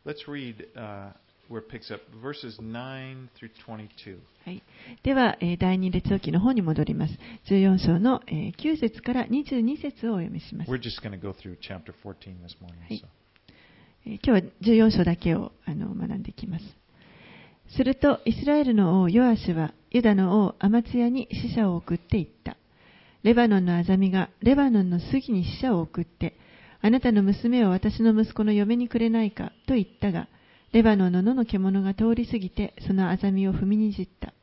[0.06, 1.12] Let's read uh,
[1.50, 4.20] where it picks up verses 9 through 22.
[4.46, 4.64] はい、
[5.04, 7.14] では、えー第二列王記の方に戻ります。
[7.50, 10.72] 14章の、えー9節から22節をお読みします。
[10.72, 12.76] We're just going to go through chapter 14 this morning.
[12.90, 13.02] Hey.
[13.02, 13.08] So.
[14.06, 14.46] えー今日
[14.80, 16.66] は14章だけをあの学んでいきます。
[17.76, 22.58] すると、イスラエルの王ヨアシュは、ユダの王アマツヤに使者を送っていった。
[23.24, 26.38] レバノンのアザミがレバノンの杉に使者を送って、
[26.82, 30.28] あなたの娘を私の息子の嫁にくれないかと言ったが、
[30.72, 34.34] レバノンの野の獣が通り過ぎて、そのアザミを踏みにじった。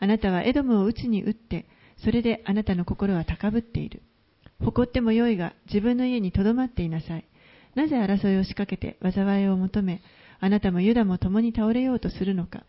[0.00, 1.66] あなたはエドムを打ちに打って、
[2.04, 4.02] それであなたの心は高ぶっている。
[4.64, 7.24] 誇ってもよいが、自分の家にとどまっていなさい。
[7.74, 10.02] なぜ争いを仕掛けて災いを求め、
[10.40, 12.64] あなたもユダも共に倒れようとするのか？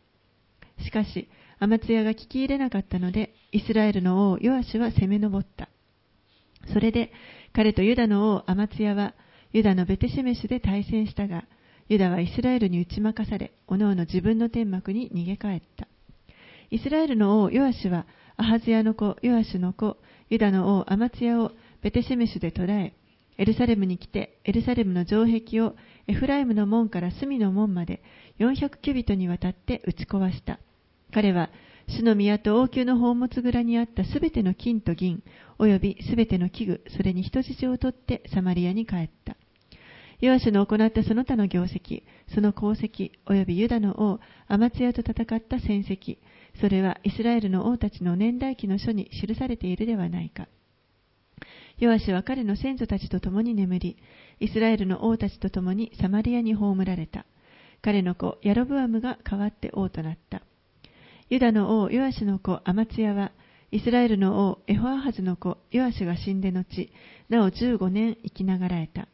[0.83, 1.27] しかし、
[1.59, 5.69] アマツヤが聞き入れなかったので、イスラエルの王ヨアシは攻め上った。
[6.73, 7.11] それで、
[7.53, 9.13] 彼とユダの王アマツヤは、
[9.51, 11.43] ユダのベテシメシュで対戦したが、
[11.89, 15.87] ユダはイスラエルに打ち負かされ、おのおの自分の天幕に逃げ帰った。
[16.71, 18.05] イスラエルの王ヨアシュは、
[18.37, 19.97] アハズヤの子ヨアシュの子、
[20.29, 21.51] ユダの王アマツヤを
[21.81, 22.93] ベテシメシュで捕らえ、
[23.39, 25.73] エルサレムに来て、エルサレムの城壁を
[26.07, 28.03] エフライムの門から隅の門まで
[28.37, 30.59] 400キュビトにわたって打ち壊した。
[31.13, 31.49] 彼は、
[31.87, 35.23] 主の宮と王宮の宝物蔵にあったすべての金と銀、
[35.57, 39.37] およびすべての器具、それに人質を取ってサマリアに帰った。
[40.19, 42.03] ヨアシュの行ったその他の業績、
[42.35, 46.17] その功績、およびユダの王、アマツヤと戦った戦績、
[46.59, 50.49] それはイスラエルの王たちの年代記の書に記されているではないか。
[51.79, 53.97] ヨアシは彼の先祖たちと共に眠り、
[54.39, 57.25] イスラエルの王たちと共にサマリアに葬られた。
[57.81, 60.41] 彼の子、ヤロブアムが代わって王となった。
[61.29, 63.31] ユダの王、ヨアシの子、アマツヤは、
[63.71, 66.91] イスラエルの王、エホアハズの子、ヨアシが死んで後、
[67.29, 69.07] なお15年生きながらえた。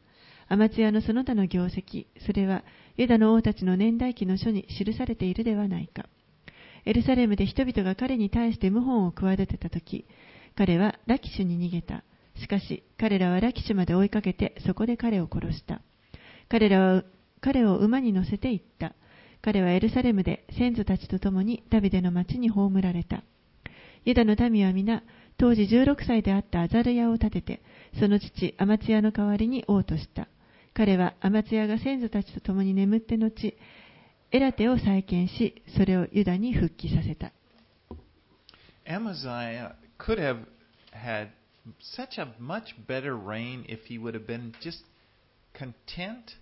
[0.48, 2.64] アマツヤのその他の業績、それは、
[2.96, 6.06] ユダの王たちの年代記の書に記されているではないか。
[6.84, 10.06] エルサレムで人々が彼に対して謀反を企てたとき、
[10.56, 12.02] 彼はラキシュに逃げた。
[12.40, 15.80] しかし、彼らはラキシュまで追いかけて、そこで彼を殺した。
[16.48, 17.04] 彼らは
[17.40, 18.94] 彼を馬に乗せて行った。
[19.42, 23.22] 彼はエルサレムで先祖たちと共にダビデの町に葬られた。
[24.04, 25.02] ユダの民は皆、
[25.38, 27.62] 当時16歳であったアザルヤを立てて、
[27.98, 30.28] その父アマツヤの代わりに王とした。
[30.74, 33.56] 彼はアマツヤが先祖たちと共に眠って後、
[34.30, 37.32] エラテを再建し、それをユダに復帰させた。
[38.86, 40.38] Amaziah could have
[40.92, 41.28] had
[41.96, 44.78] such a much better reign if he would have been just
[45.54, 46.36] content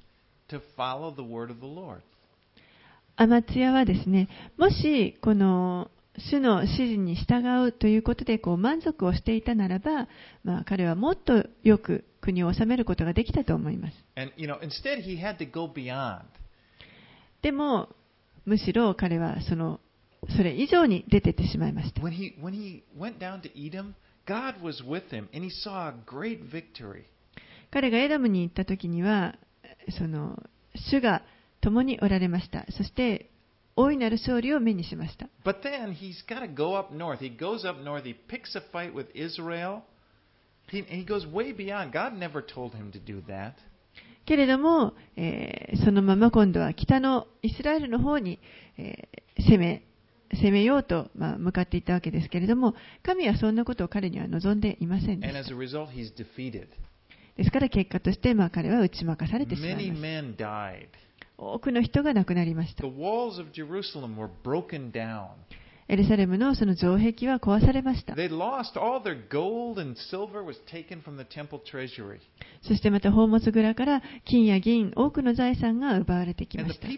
[0.49, 2.03] to follow the word of the Lord.
[3.17, 10.09] アマツヤはですね、もしこの主の指示に従うということでこう満足をしていたならば、
[10.43, 13.95] まあ、彼はもっとよく国を治めることができたと思います。
[14.17, 16.23] And you know, instead he had to go beyond.
[17.43, 17.89] でも、
[18.45, 19.81] むしろ彼はその
[20.37, 22.01] それ以上に出てってしまいました。
[22.01, 23.93] When he when he went down to Edom,
[27.71, 29.35] 彼がエダムに行った時には
[29.99, 30.43] その
[30.75, 31.23] 主が
[31.61, 32.65] 共におられました。
[32.71, 33.31] そして
[33.77, 35.27] 大いなる勝利を目にしました。
[44.25, 48.39] けれども、えー、そのまま今度は北のイスラエルの方に、
[48.79, 49.83] えー、攻め
[50.35, 55.87] 攻めようと、まあ、向かっていったわけですけれども、神はそんなことを彼には望んでいませんでし result.
[56.67, 56.77] た。
[57.37, 60.01] ですから結果として、まあ、彼は打ち負かされてしまいます。
[61.37, 62.83] 多くの人が亡くなりました
[65.95, 68.17] エルサレムのその城壁は壊されました。
[68.17, 68.21] そ
[72.75, 76.89] してまた宝物蔵から金や銀、多くの財産が奪われてきました。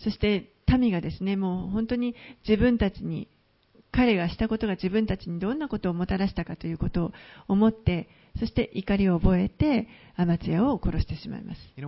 [0.00, 2.16] そして民がですね、もう本当に
[2.48, 3.28] 自分たちに
[3.94, 7.12] 彼がしたことが自分たちにどんなことをもたらしたかということを
[7.46, 8.08] 思って、
[8.40, 11.60] そして怒りを覚えて、アマチュアを殺してしまいます。
[11.76, 11.84] You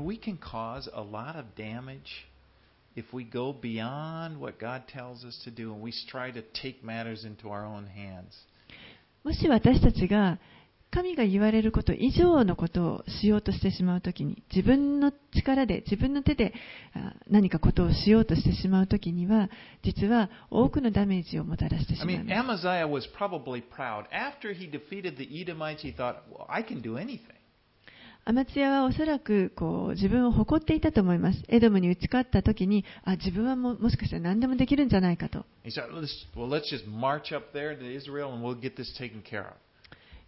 [9.50, 10.38] 私たちが
[10.96, 16.54] 神が言われること以上のことをしようとしてしまうときに、自分の力で、自分の手で
[16.94, 19.50] あ何かことをしようとしてしまうときには、
[19.84, 22.66] 実は多くのダメージをもたらしてしまい mean, ます。
[22.66, 24.06] Amaziah was probably proud.
[24.10, 27.20] After he defeated the Edomites, he thought, well, I can do anything.
[28.24, 31.44] アマツヤはおそらくこう自分を誇っていたと思います。
[31.48, 35.44] エドムに打ち勝ったときに、あ、自分はももしかしたら何でもできるんじゃないかと。
[35.64, 36.48] Said, well,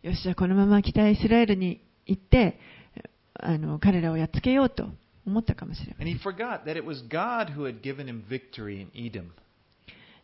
[0.03, 2.59] よし、じゃあこのまま北イスラエルに行って、
[3.35, 4.89] あの彼らをやっつけようと
[5.27, 6.07] 思ったかもしれません。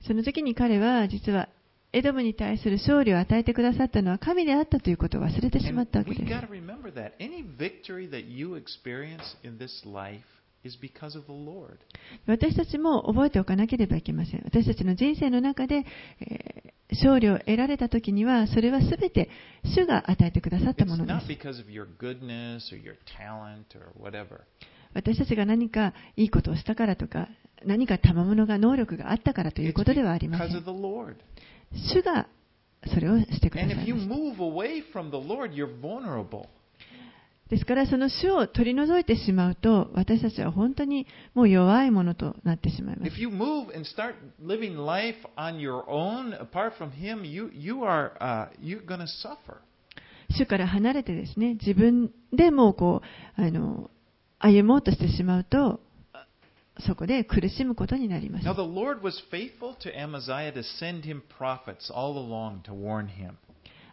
[0.07, 1.49] その時に彼は実は
[1.93, 6.23] エドムに対する勝利を与えてくださったのは神であったということを忘れてしまったわけです。
[12.27, 14.43] 私たちも覚えておかなければいけません。
[14.45, 15.85] 私たちの人生の中で、
[16.21, 19.29] え、勝利を得られたときには、それはすべて
[19.65, 21.15] 主が与えてくださったものです。
[24.95, 27.29] 私たちが何かいいことをしたからとか、
[27.67, 30.49] 何か賜物が能力があったからということではありません。
[31.73, 32.29] 主が
[32.87, 34.15] それをしてくださいました。
[37.51, 43.13] ですからその主を取り除いてしまうと私たちは本当にもう弱いものとなってしまいます。
[50.31, 53.03] 主から離れてですね、自分でもこ
[53.37, 53.91] うあの
[54.39, 55.81] 歩もうとしてしまうと
[56.81, 58.47] そこで苦しむことになります。
[58.47, 58.55] Now,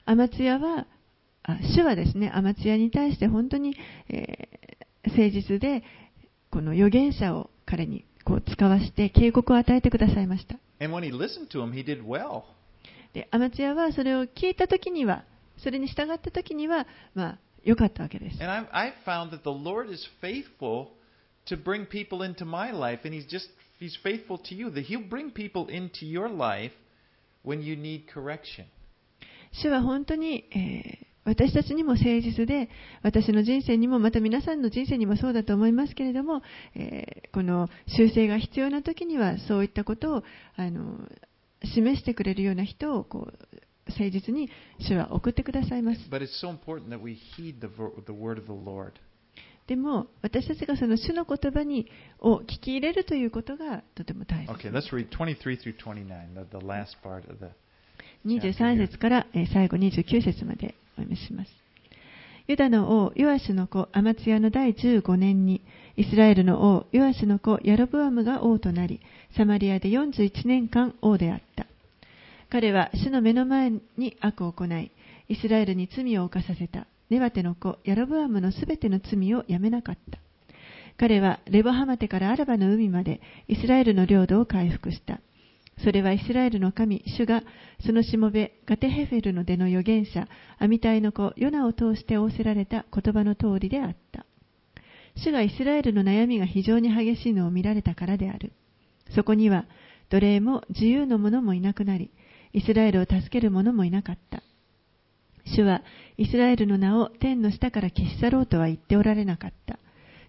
[0.05, 0.87] アマツヤは
[1.43, 3.75] あ主はですね、アマツヤに対して本当に、
[4.09, 4.61] えー
[5.05, 5.83] 誠実で、
[6.51, 10.55] この預言者を彼にこう使わして警告を与えてくださいました。
[10.79, 12.43] Him, well.
[13.13, 15.23] で、アマツヤはそれを聞いたときには、
[15.57, 18.41] それに従ったときには、まあ、良かったわけです。
[18.41, 20.87] And I've found that the Lord is faithful
[21.47, 24.69] to bring people into my life, and He's just He's faithful to you.
[24.69, 26.71] That He'll bring people into your life
[27.43, 28.65] when you need correction.
[29.51, 32.69] 主は本当に、えー私たちにも誠実で、
[33.03, 36.41] 私の人生にも、また皆さんの人生にもそうだと思いますけれども、
[36.75, 40.23] えーこの修正が必要な時には、そういったことを
[40.57, 40.99] あの
[41.63, 43.47] 示してくれるような人をこう
[43.87, 44.49] 誠実に
[44.79, 46.09] 主は送ってくださいます。
[49.67, 51.87] でも、私たちがその主の言葉に
[52.19, 57.51] を聞き入れるということがとても大切 Okay, let's read 23 through 29, the, the last part of the.
[58.25, 61.51] 23節からえー最後29節までお読みします。
[62.47, 65.61] ユダの王、ヨアシュの子、アマツヤの第15年に、
[65.95, 68.99] イスラエルの王、ヨアシュの子、ヤロブアムが王となり、
[69.37, 71.65] サマリアで41年間王であった。
[72.49, 74.91] 彼は主の目の前に悪を行い、
[75.29, 76.87] イスラエルに罪を犯させた。
[77.09, 80.19] ネバテの子、ヤロブアムのすべての罪をやめなかった。
[80.97, 85.19] 彼はレボハマテからアラバの海までイスラエルの領土を回復した。
[85.79, 87.43] それはイスラエルの神、主が
[87.85, 90.27] そのしもべ、ガテヘフェルの出の預言者、
[90.59, 94.25] アミタイの子、ヨナを通して仰せられた言葉の通りであった。
[95.15, 98.53] 主がイスラエルの悩みが非常に激しいのを見られたからである。
[99.15, 99.65] そこには
[100.09, 102.11] 奴隷も自由の者もいなくなり、
[102.53, 104.43] イスラエルを助ける者もいなかった。
[105.45, 105.81] 主は
[106.17, 109.79] イスラエルの名を天の下から消し去ろうとは言っておられなかった。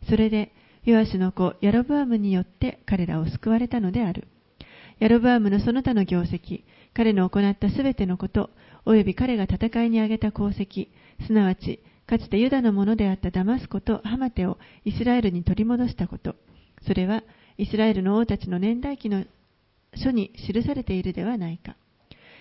[0.08, 0.52] それで、
[0.84, 4.26] ヨアシの子、ヤロブアムによって彼らを救われたのである。
[4.98, 6.62] ヤロブアムのその他の業績、
[6.94, 8.50] 彼の行ったすべてのこと、
[8.84, 10.88] および彼が戦いに挙げた功績、
[11.26, 16.34] すなわち、かつてユダのものであったダマスコとハマテをイスラエルに取り戻したこと、
[16.86, 17.22] それは
[17.58, 19.24] イスラエルの王たちの年代記の
[19.94, 21.76] 書に記されているではないか。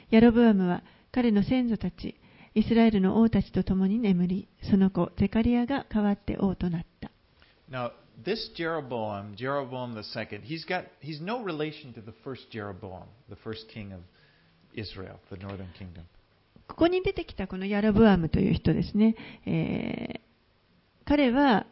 [0.09, 2.15] ヤロブアムは彼の先祖たち、
[2.53, 7.11] イスラエルの王たちと共に眠り、その子、ゼカリアが代わって王となった。
[7.69, 7.91] Now,
[8.23, 13.35] this Jeroboam, Jeroboam the second, he's got he's no relation to the first Jeroboam, the
[13.37, 14.01] first king of
[14.73, 16.05] Israel, the northern kingdom.
[16.67, 19.15] ここに出てきたこのヤロブアムという人ですね、
[19.45, 20.31] えー
[21.11, 21.65] 彼は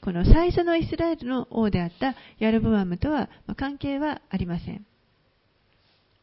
[0.00, 4.86] この最初のイスラエルの王であったヤロブアムとはまあ関係はありません。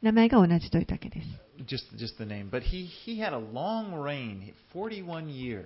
[0.02, 1.28] 名前が同じというだけです。
[1.66, 5.66] Just just the name, but he he had a long reign, 41 years.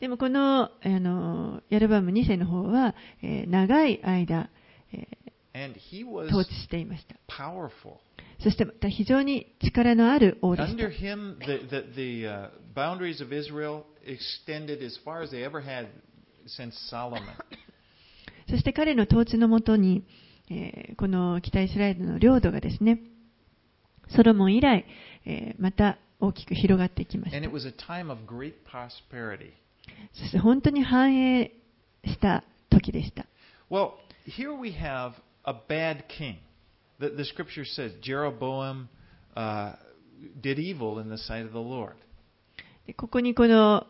[0.00, 4.48] でもこのあのヤロブアム2世の方は、えー長い間、
[4.92, 5.30] えー
[6.28, 7.16] 統治していました。
[8.42, 12.48] そしてまた非常に力のある王でした him, the, the, the uh,
[17.18, 17.30] as.
[18.48, 20.04] そして彼の統治のもとに、
[20.50, 23.00] えーこの北イスラエルの領土がですね、
[24.08, 24.86] ソロモン以来、
[25.26, 27.36] えーまた大きく広がっていきました
[30.12, 31.52] そして本当に繁栄
[32.04, 33.26] した時でした。
[33.70, 33.92] Well,
[34.26, 35.12] here we have
[35.44, 36.36] a bad king.
[36.98, 38.88] The, the scripture says Jeroboam
[39.36, 39.74] uh,
[40.40, 41.94] did evil in the sight of the Lord.
[42.86, 43.86] でここにこの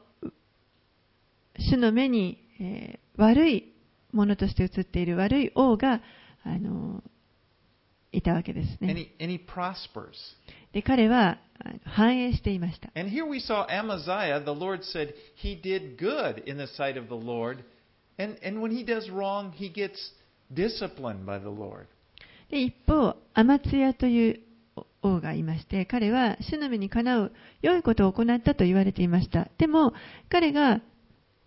[1.59, 3.75] 主の目に、えー悪い
[4.13, 6.01] ものとして映っている悪い王が
[6.43, 7.03] あの
[8.13, 8.95] いたわけですね。
[10.73, 11.39] で彼は
[11.85, 12.91] 反映していました。
[22.51, 24.41] で一方、アマツヤという
[25.03, 27.33] 王がいまして、彼は主の目にかなう
[27.63, 29.49] 良いことを行ったと言われていました。
[29.59, 29.95] でも、
[30.29, 30.81] 彼が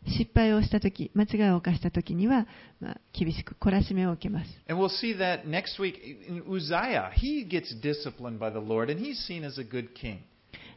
[0.06, 2.48] 失敗をしたとき、間違いを犯したときには、
[2.80, 4.50] まあ、厳しく懲らしめを受けます。
[4.68, 4.90] We'll、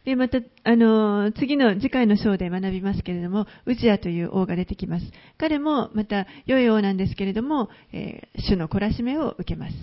[0.07, 5.07] で、また、あのー、次の次回の章で学びますけれども、ウジアという王が出てきます。
[5.37, 9.74] 彼もまた良い王なんですけれども、えー、主の懲らしめを受けます。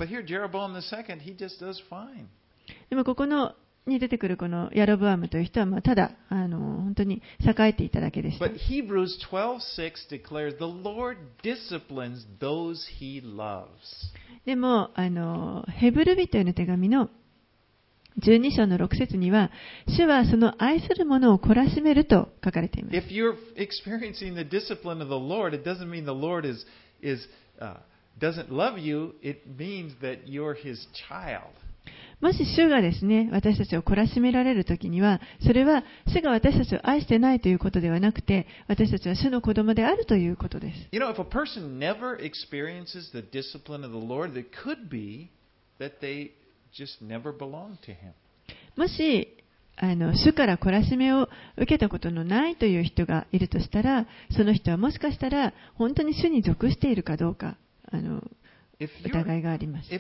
[2.90, 3.54] でもここの
[3.86, 8.40] に出てくるこのヤロブアムという人はまあただあの本当に栄えていただけでし。
[14.46, 17.10] でもあの、ヘブル人への手紙の
[18.20, 19.52] 12章の6節には、
[19.88, 22.96] 主はその愛する者を懲らしめると書かれています。
[32.24, 40.88] もし主がですね、私たちを懲らしめられるときには、それは主が私たちを愛してないということではなくて、私たちは主の子供であるということです。
[40.94, 45.32] You know, if a person never experiences the discipline of the Lord, it could be
[45.82, 46.32] that they
[46.74, 48.14] just never belong to Him.
[48.78, 49.28] もし、
[49.76, 57.58] あの、主から懲らしめを受けたことのないという人がいるとしたら、その人はもしかしたら、本当に主に属しているかどうか、
[57.92, 58.24] あの、
[59.06, 59.92] 疑いがあります。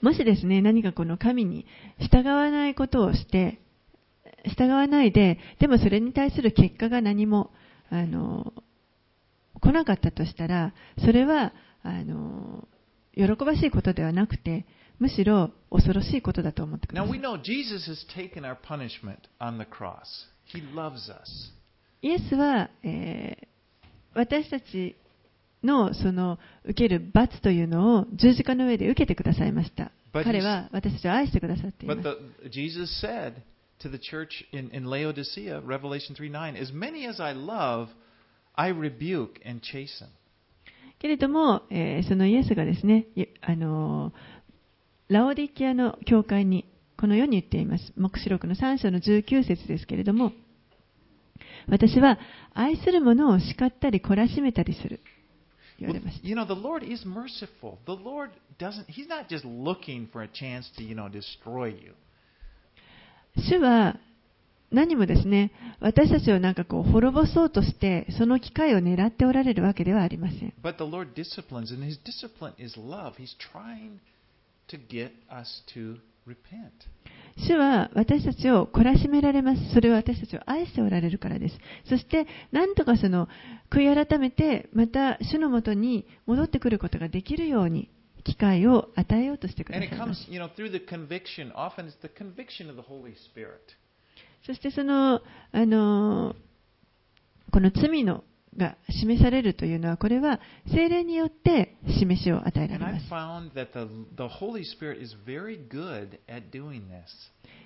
[0.00, 1.66] もしですね、何かこの神に
[1.98, 3.60] 従わないことをして、
[4.44, 7.50] 従わないで、でもそれに対する結果が何も
[7.90, 8.52] あの
[9.60, 11.52] 来なかったとしたら、それは
[11.82, 12.66] あの
[13.14, 14.66] 喜ばしいことではなくて、
[14.98, 17.10] むしろ恐ろしいことだと思ってください。
[22.02, 23.46] イエスは、えー、
[24.14, 24.96] 私たち
[25.62, 29.90] の,その受ける罰というのを十字架の上で受けてくださいました。
[30.12, 31.96] 彼は私たちを愛してくださっている。
[41.18, 43.06] でも、イエスがですね、
[43.42, 44.14] あの、
[45.08, 46.64] ラオディキアの教会に
[46.98, 47.92] このように言っています。
[47.96, 50.32] 黙示録の3章の19節ですけれども
[51.68, 52.18] 私は
[52.54, 55.00] 愛する者を叱ったり懲らしめたりする。
[55.78, 56.20] 言われます
[63.36, 63.98] 主は
[64.72, 70.54] 何もですね私たちをなかこう滅ぼそうとしてその機会を狙っておられるわけではありません。
[74.68, 76.70] To get us to repent.
[77.38, 79.74] 主は私たちを懲らしめられます。
[79.74, 81.58] それは私たちを愛しておられるからです。
[81.88, 83.28] そして、なんとかその、
[83.70, 87.90] 悔い改めて、また主のもとに戻ってくることができるように、
[88.24, 90.32] 機会を与えようとしてくだ And さ it いま comes, す。
[90.32, 91.52] you know, through the conviction.
[91.54, 93.52] Often it's the conviction of the Holy Spirit.
[94.46, 95.20] そしてその、
[95.52, 96.34] あの、
[97.52, 98.24] この罪の
[98.56, 100.40] が示されるというのは、これは
[100.72, 103.06] 精霊によって示しを与えられます。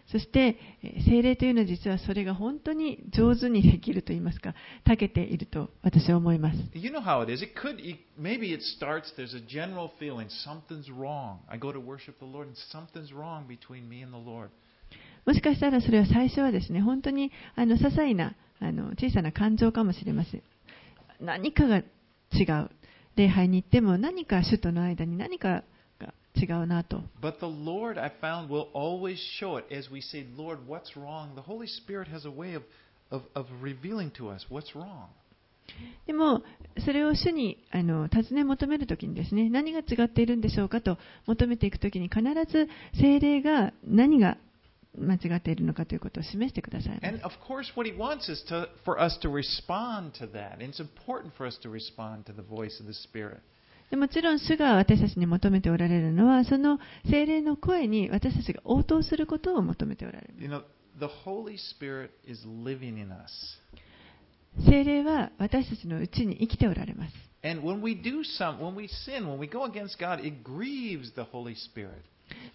[0.06, 6.58] そして、えー精霊というのは実はそれが本当に上手にできると言いますか、長けていると私は思います。
[6.74, 7.42] You know how it is.
[7.42, 11.38] It could, it, maybe it starts, there's a general feeling something's wrong.
[11.48, 14.50] I go to worship the Lord and something's wrong between me and the Lord.
[15.26, 20.42] もしかしたらそれは最初はですね、本当にあの些細なあの小さな感情かもしれません。
[21.20, 21.82] 何かが違
[22.64, 22.70] う。
[23.16, 25.64] 礼拝に行っても何か主との間に何か
[25.98, 27.02] が違うなと。
[27.20, 31.34] But the Lord, I found, will always show it as we say, Lord, what's wrong?
[31.34, 32.62] The Holy Spirit has a way of,
[33.10, 35.08] of, of revealing to us what's wrong.
[36.06, 36.42] でも、
[36.84, 42.68] それを主にあの尋ね求めるときにですね、何が違っているんでしょうかと求めていくときに必ず
[43.00, 44.36] 精霊が何が
[45.00, 47.00] 間違っているのかということを示してください。
[47.02, 50.54] And of course, what He wants is to, for us to respond to that.
[50.54, 53.40] And it's important for us to respond to the voice of the Spirit.
[53.90, 56.78] でもちろん主が私たちに求めておられるのは、その
[57.10, 60.34] 精霊の声に私たちが応答することを求めておられる。
[60.38, 60.62] You know,
[60.98, 63.60] the Holy Spirit is living in us.
[64.68, 67.14] 精霊は私たちのうちに生きておられます。
[67.42, 71.22] And when we do some, when we sin, when we go against God, it grieves the
[71.22, 72.02] Holy Spirit.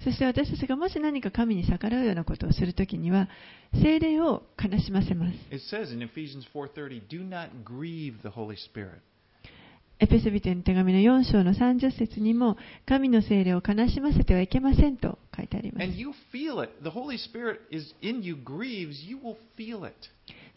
[0.04, 3.28] そして私たちがもし何か神に逆らうようなことをするときには、
[3.82, 5.34] 聖霊を悲しませます。
[5.52, 5.96] It says
[9.98, 15.84] エペソビテの手紙の4章の30節にも、神の聖霊を悲しませてはいけませんと書いてあります。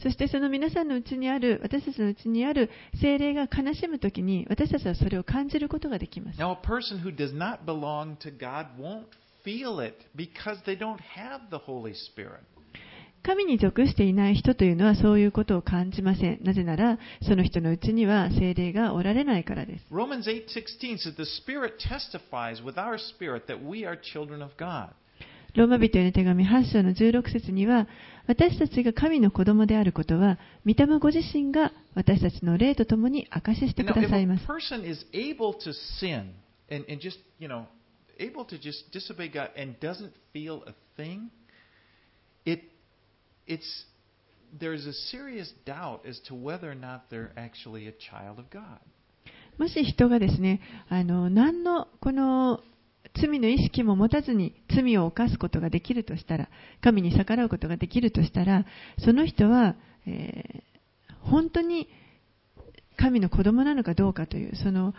[0.02, 2.70] そしてその皆さんのうちにある私たちのうちにある
[3.00, 6.38] 精霊が悲しむときに私たちはそれを感じることができます。
[13.22, 16.38] 神に属していない人というのはそういうことを感じません。
[16.44, 19.86] なぜなら、その人のうちには精霊がおられないからです。
[25.54, 27.88] ローマ人への手紙8章の16節には
[28.26, 34.46] 私たちが神の子供であることは御霊ご自身が私たちの霊とともに明かししてくださいます。
[49.58, 52.60] もし人がですね、あの何の,この
[53.20, 56.48] 罪の意識も持たずに罪を犯すことができるとしたら、
[56.80, 58.64] 神に逆らうことができるとしたら、
[59.04, 60.68] その人は、えー
[61.28, 61.88] 本当に
[62.96, 64.94] 神の子供なのかどうかという、その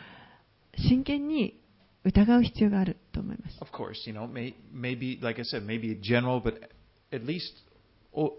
[0.77, 1.59] 真剣に
[2.03, 3.57] 疑う必要があると思います。
[3.61, 6.69] Of course, you know, may, maybe, like I said, maybe general, but
[7.11, 7.51] at least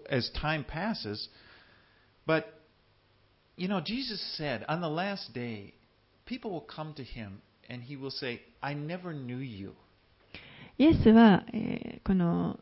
[0.09, 1.29] as time passes.
[2.25, 2.45] But,
[3.55, 5.73] you know, Jesus said on the last day,
[6.25, 7.41] people will come to him
[10.77, 11.45] イエスは、
[12.03, 12.59] この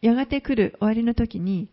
[0.00, 1.68] やがて来る終わりの時に、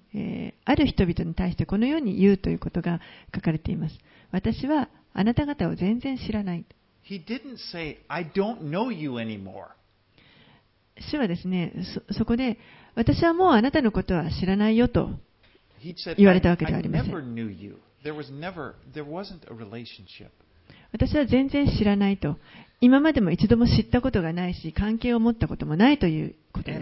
[0.66, 3.02] ある人々に対してこのように言うということが
[3.36, 4.00] 書かれています。
[4.32, 6.66] 私はあなた方を全然知らない。
[7.08, 7.24] He
[11.00, 11.72] 主はですね
[12.10, 12.58] そ,そこで
[12.96, 15.12] 私はもうあなたのことは知らないよと
[16.18, 17.12] 言われたわけではありません。
[20.92, 22.38] 私は全然知らないと。
[22.80, 26.80] 今までも一度も知ったことがないし関係を持ったこともないということです。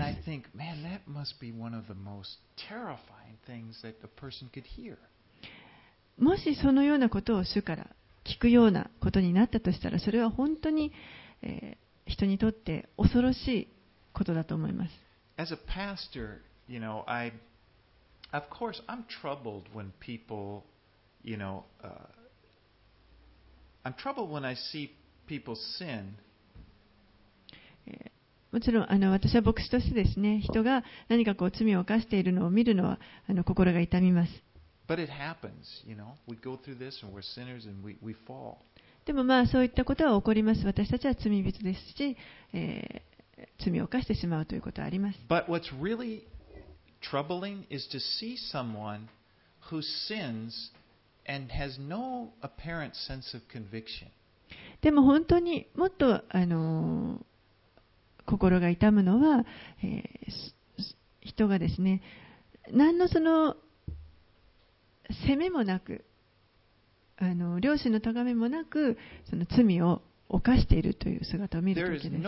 [6.18, 7.88] もしそのようなことを主から
[8.26, 10.92] 聞くようなことになったとしたらそれは本当に、
[11.42, 13.68] えー、人にとって恐ろしい
[14.14, 14.92] ことだと思います。
[25.56, 26.16] sin.
[28.52, 34.32] もちろんあの私は牧師としてですね人が何かこう罪を犯しているのを見るのはあの心が痛みます。
[39.06, 40.66] でもまあそういったことは起こります。
[40.66, 42.16] 私たちは罪人ですし、
[42.54, 45.20] えー、罪を犯してしまうということはあります。
[45.28, 46.22] But what's really
[47.02, 49.08] troubling is to see someone
[49.70, 50.72] who sins
[54.82, 57.26] でも本当にもっと、あの、
[58.26, 59.46] 心が痛むのは、
[59.84, 60.02] えー、
[61.22, 62.02] 人がですね
[62.72, 63.56] 何のその
[65.26, 66.04] 責めもなく
[67.18, 68.98] あの両親のとめもなく
[69.30, 72.10] その罪を犯しているという姿を見るです。
[72.10, 72.20] ね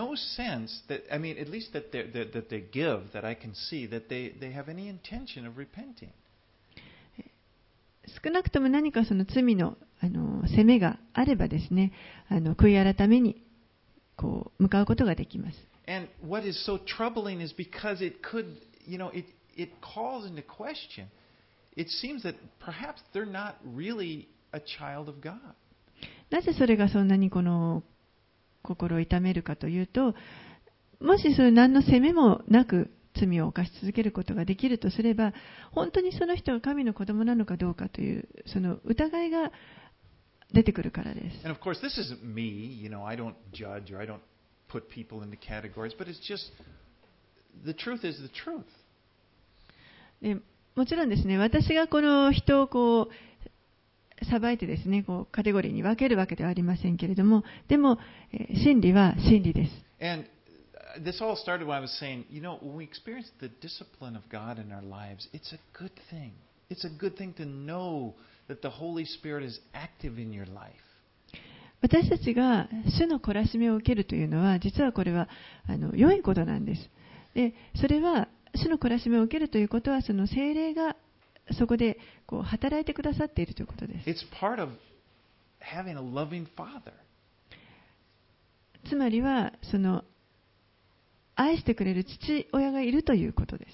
[8.22, 11.92] 少なくとも何かその罪の,あの責めがあればですね
[12.28, 13.42] あの悔い改めに
[14.16, 15.56] こう向かうことができます。
[26.30, 27.82] なぜそれがそんなにこの
[28.62, 30.14] 心を痛めるかというと
[31.00, 35.32] もしそれ何の責めもなく罪を犯し続けることができるとすれば、
[35.72, 39.50] 本当にその人が神の子供なのかどうかという、その疑いが
[40.52, 41.46] 出てくるからです。
[41.46, 42.80] And of course, this isn't me.
[42.80, 44.20] You know, I don't judge or I don't
[44.70, 46.52] put people into categories, but it's just
[47.64, 48.64] the truth is the truth.
[50.22, 50.36] で
[50.74, 53.10] もちろんですね、私がこの人をこう、
[54.24, 57.98] 裁いてですね、こうカテゴリーに分けるわけではありませんけれども、でも、
[58.32, 59.72] えー真理は真理です。
[60.00, 60.37] And uh,
[61.04, 64.22] this all started when I was saying, you know, when we experience the discipline of
[64.30, 66.32] God in our lives, it's a good thing.
[66.70, 68.14] It's a good thing to know
[68.48, 70.74] that the Holy Spirit is active in your life.
[71.80, 72.68] 私たちが
[72.98, 75.28] 主の懲らしめを受けるというのは、実はこれは
[75.68, 76.90] あの良いことなんです。
[77.34, 80.96] で、それは、主の懲らしめを受けるということは、その精霊が
[81.56, 84.26] そこでこう働いてくださっているということです。
[88.88, 90.04] つまりは、その
[91.38, 93.70] 愛してくれる父親がいるということです。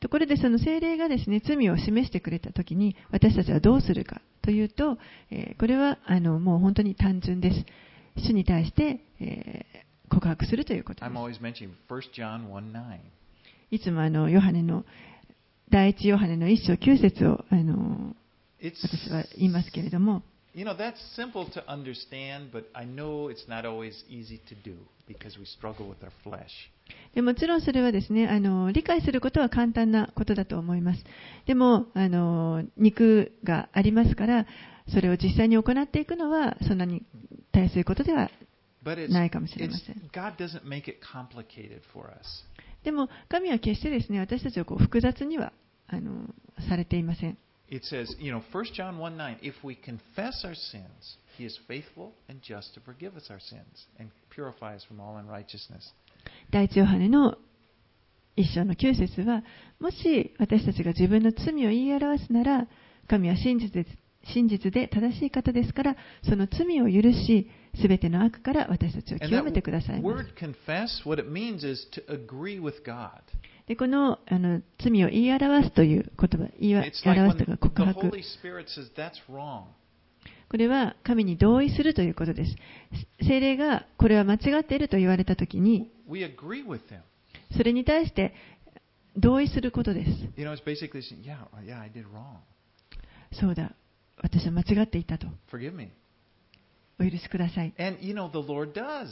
[0.00, 4.96] ところで、その精霊がですね罪を示してくれたときに、私たちはどうするかというと、
[5.58, 7.64] これはあのもう本当に単純です。
[8.16, 9.00] 主に対して
[10.08, 11.08] 告白するということです。
[13.70, 14.84] いつもあのヨハネの
[15.70, 18.14] 第一ヨハネの一章九節をあの
[18.62, 20.22] 私は言いますけれども。
[27.20, 31.04] もちろんそれはですねあの理解することは簡単なことだと思います。
[31.46, 34.46] でもあの肉がありますから
[34.88, 37.02] それを実際に行っていくのはそんなに
[37.52, 38.30] 大切ことでは
[39.10, 39.96] ないかもしれません。
[42.86, 45.52] でも神は決してですね私たちをこう複雑には
[45.88, 46.32] あの
[46.68, 47.36] されていません。
[47.68, 52.12] It says, you know, 1 John 1 9, if we confess our sins, he is faithful
[52.28, 55.92] and just to forgive us our sins and purify us from all unrighteousness.
[56.52, 57.36] 第一ヨハネの
[58.36, 59.42] 一章の9節は、
[59.80, 62.68] もし私たちが自分の罪を言い表すなら、
[63.08, 63.84] 神は真実で
[64.34, 67.48] 真実で正しい方ですから、その罪を許し、
[67.80, 70.26] すべての悪から私たちを極めてくださいまし
[73.66, 78.10] でこの,あの罪を言い表すという言葉、言い表すというか告白。
[80.48, 82.56] これは神に同意するということです。
[83.26, 85.90] 精霊がこれは間違っていると言われたときに、
[87.56, 88.32] それに対して
[89.16, 90.10] 同意することです。
[93.32, 93.72] そうだ、
[94.26, 95.28] 私は間違っていたと。
[95.52, 95.90] Forgive me.
[96.98, 97.72] お許しください。
[97.78, 99.06] And, you know, the Lord does.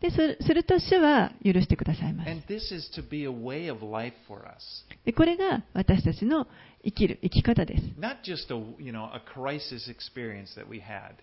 [0.00, 2.30] で、そすると主は許してくださいます。
[2.30, 4.86] And this is to be a way of life for us.
[5.04, 6.46] でこれが私たちの
[6.82, 7.84] 生きる生き方です。
[7.98, 11.16] Not just a, you know, a crisis experience that we had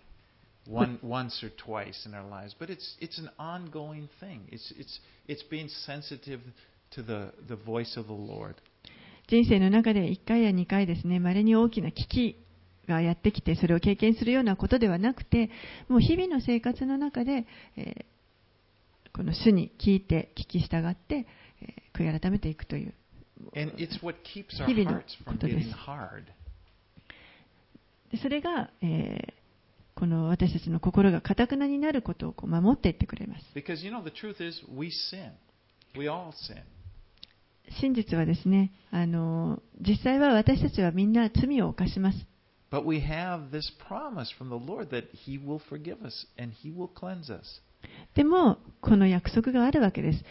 [0.69, 4.41] one, once or twice in our lives, but it's, it's an ongoing thing.
[4.51, 6.41] It's, it's, it's being sensitive
[6.91, 8.55] to the, the voice of the Lord.
[9.27, 12.46] 人生の中で1回や2回ですね、稀に大きな危機
[12.87, 15.49] がやってきて、それを経験するようなことではなくて、
[15.87, 18.05] もう日々の生活の中で、えー
[19.13, 21.25] この主に聞いて、聞き従って、
[21.61, 22.93] えー悔い改めていくという。
[24.67, 25.69] 日々のことです。
[28.21, 29.33] それが、えー
[29.95, 33.45] この私たちの心が堅くなになることをこう守っていってくれます。
[37.81, 42.17] 真実はですね、あの実際は私たちはみんな罪を犯します。
[48.15, 50.23] でもこの約束があるわけです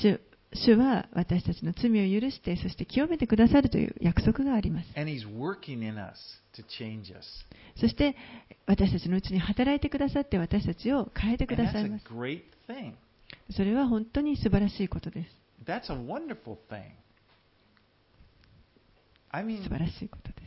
[0.00, 0.20] 主。
[0.52, 4.88] 主は私たちの罪を許して、そして清めてくださるという約束があります。
[7.76, 8.16] そして
[8.66, 12.04] 私たちのうちに働いてくださって、私たちを変えてくださいます。
[13.52, 15.30] それは本当に素晴らしいことです。
[19.62, 20.39] 素晴らしいことです。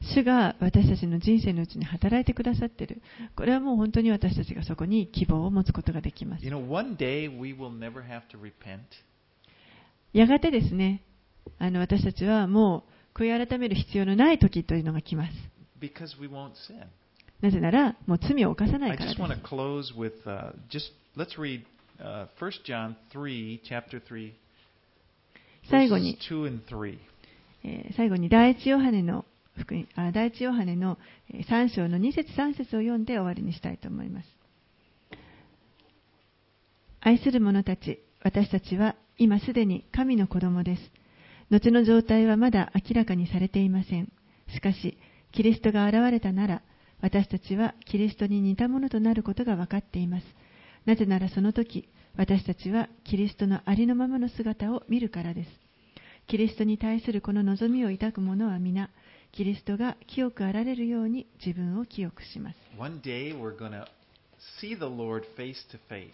[0.00, 3.00] 主が私たちの人生のうちに働いてくださっている。
[3.34, 6.44] これはもう本当に私たちがそこに希望を持つことができます。
[10.12, 11.02] やがてですね、
[11.58, 12.84] あの私たちはも
[13.14, 15.32] う悔い改める必要のない時というのが来ます。
[17.40, 19.20] なぜなら、もう罪を犯さないからです。
[25.70, 26.98] 最後に、2 and 3.
[27.64, 29.24] えー最後に第一ヨハネの
[29.56, 30.98] 福音あ第一ヨハネの
[31.32, 34.28] えー3章の2節3節を読んで終わりにしたいと思います。
[37.00, 40.82] 愛する者たち、私たちは今すでに神の子供です。
[41.50, 44.10] 後の状態はまだ明らかにされていません。
[44.52, 44.98] しかし、
[45.32, 46.62] キリストが現れたなら、
[47.00, 50.26] 私たちはキリストに似たものとなることが分かっています。
[50.84, 55.50] なぜならその時、私たちはキリストのありのままの姿を見るからです。
[56.26, 58.90] キリストに対するこの望みを抱く者は皆、
[59.32, 62.56] キリストが清くあられるように自分を清くします。
[62.78, 63.86] One day we're going to
[64.60, 66.10] see the Lord face to face.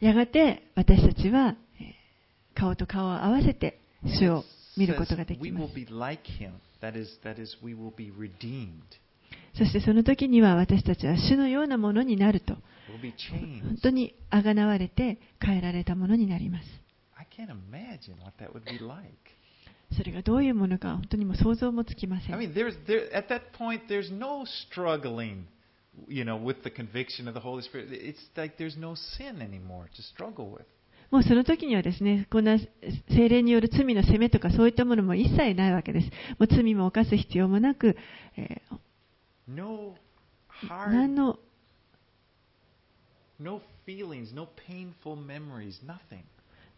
[0.00, 2.00] やがて私たちはえー
[2.54, 4.44] 顔と顔を合わせて主を
[4.76, 5.74] 見ることができます。
[9.54, 12.54] そしてその時には私たちは主のようなものになると、
[13.64, 16.66] 本当にあがなわれて変えられたものになります。
[19.96, 22.30] それがどういうものか本当にも想像もつきません。
[31.10, 32.56] もうその時にはですね、こんな
[33.08, 36.06] 精霊による罪の責めとかそういったものも一切ないわけです。
[36.38, 37.96] もう罪も犯す必要もなく、
[40.88, 41.38] 何の？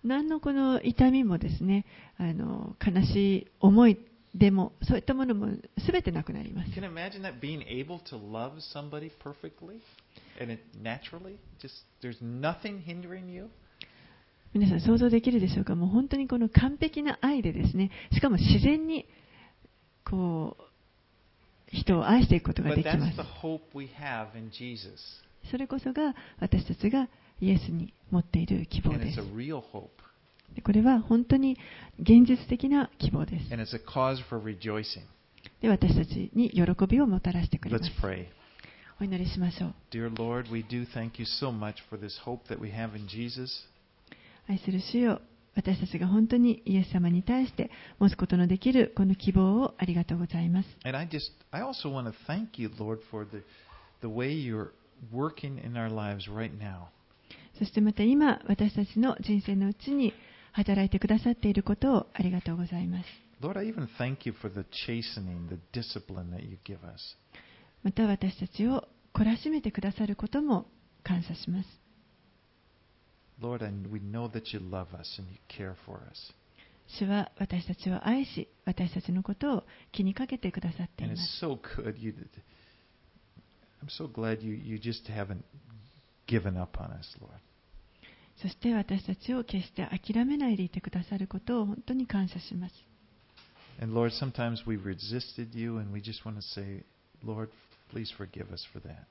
[0.04, 1.84] 何のこの痛みもですね
[2.18, 3.98] あの悲しい思い
[4.34, 5.48] でもそういったものも
[5.86, 6.70] 全てなくなります。
[14.54, 15.74] 皆さん想像できるでしょうか？
[15.74, 19.06] もう本当にこの完璧な愛でですねしかも自然に
[20.04, 20.62] こう
[21.72, 23.16] 人を愛していくことができます。
[25.50, 27.08] それこそが私たちが
[27.40, 29.20] イエスに持っている希望です。
[30.62, 31.56] これは本当に
[31.98, 33.48] 現実的な希望です。
[35.62, 37.90] 私たちに喜びをもたらしてくれます。
[39.00, 39.74] お祈りしましょう。
[44.48, 45.20] 愛する主よ
[45.54, 50.68] 私たちが本当にイエス様に対して持つことのできるこの希望をありがとうございます。
[57.58, 60.14] そしてまた今、私たちの人生のうちに
[60.52, 63.06] 働いてくださっていることをありがとうございます。
[67.82, 70.66] また私たちを懲らしめてくださることも
[71.02, 71.81] 感謝します。
[73.41, 76.33] Lord, and we know that you love us and you care for us.
[76.99, 81.45] 主は私たちを愛し、私たちのことを気にかけてくださってい And ま it's す。
[81.45, 81.97] so good.
[81.97, 82.13] You,
[83.83, 85.43] I'm so glad you, you just haven't
[86.27, 87.31] given up on us, Lord.
[88.41, 92.75] そして私たちを決して諦めないでいてくださることを本当に感謝します。
[93.81, 96.83] And Lord, sometimes we've resisted you and we just want to say,
[97.23, 97.49] Lord,
[97.91, 99.05] please forgive us for that.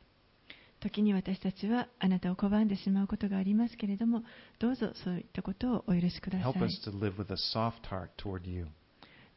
[0.81, 4.23] 時に私たちはあなたを拒んでしまうことがありますけれども、
[4.59, 6.89] どうぞそういったことをお許しくださ Help い us。
[6.89, 8.67] to live with a soft heart toward you,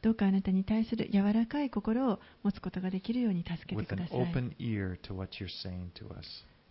[0.01, 4.19] どうかあなたに対する柔らかい心を持つことができるように助けて with ください。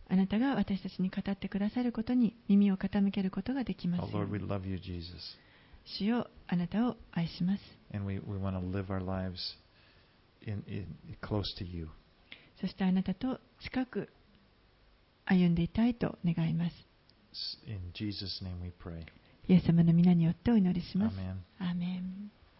[0.06, 4.12] あなたが私たちに語ってくださることに耳を傾けることができま Oh, す.
[5.86, 7.62] 主よあなたを愛します。
[12.60, 14.08] そしてあなたと近く
[15.26, 16.76] 歩んでいたいと願います。
[19.48, 21.16] イエス様の皆によってお祈りします。
[21.58, 22.30] アーメン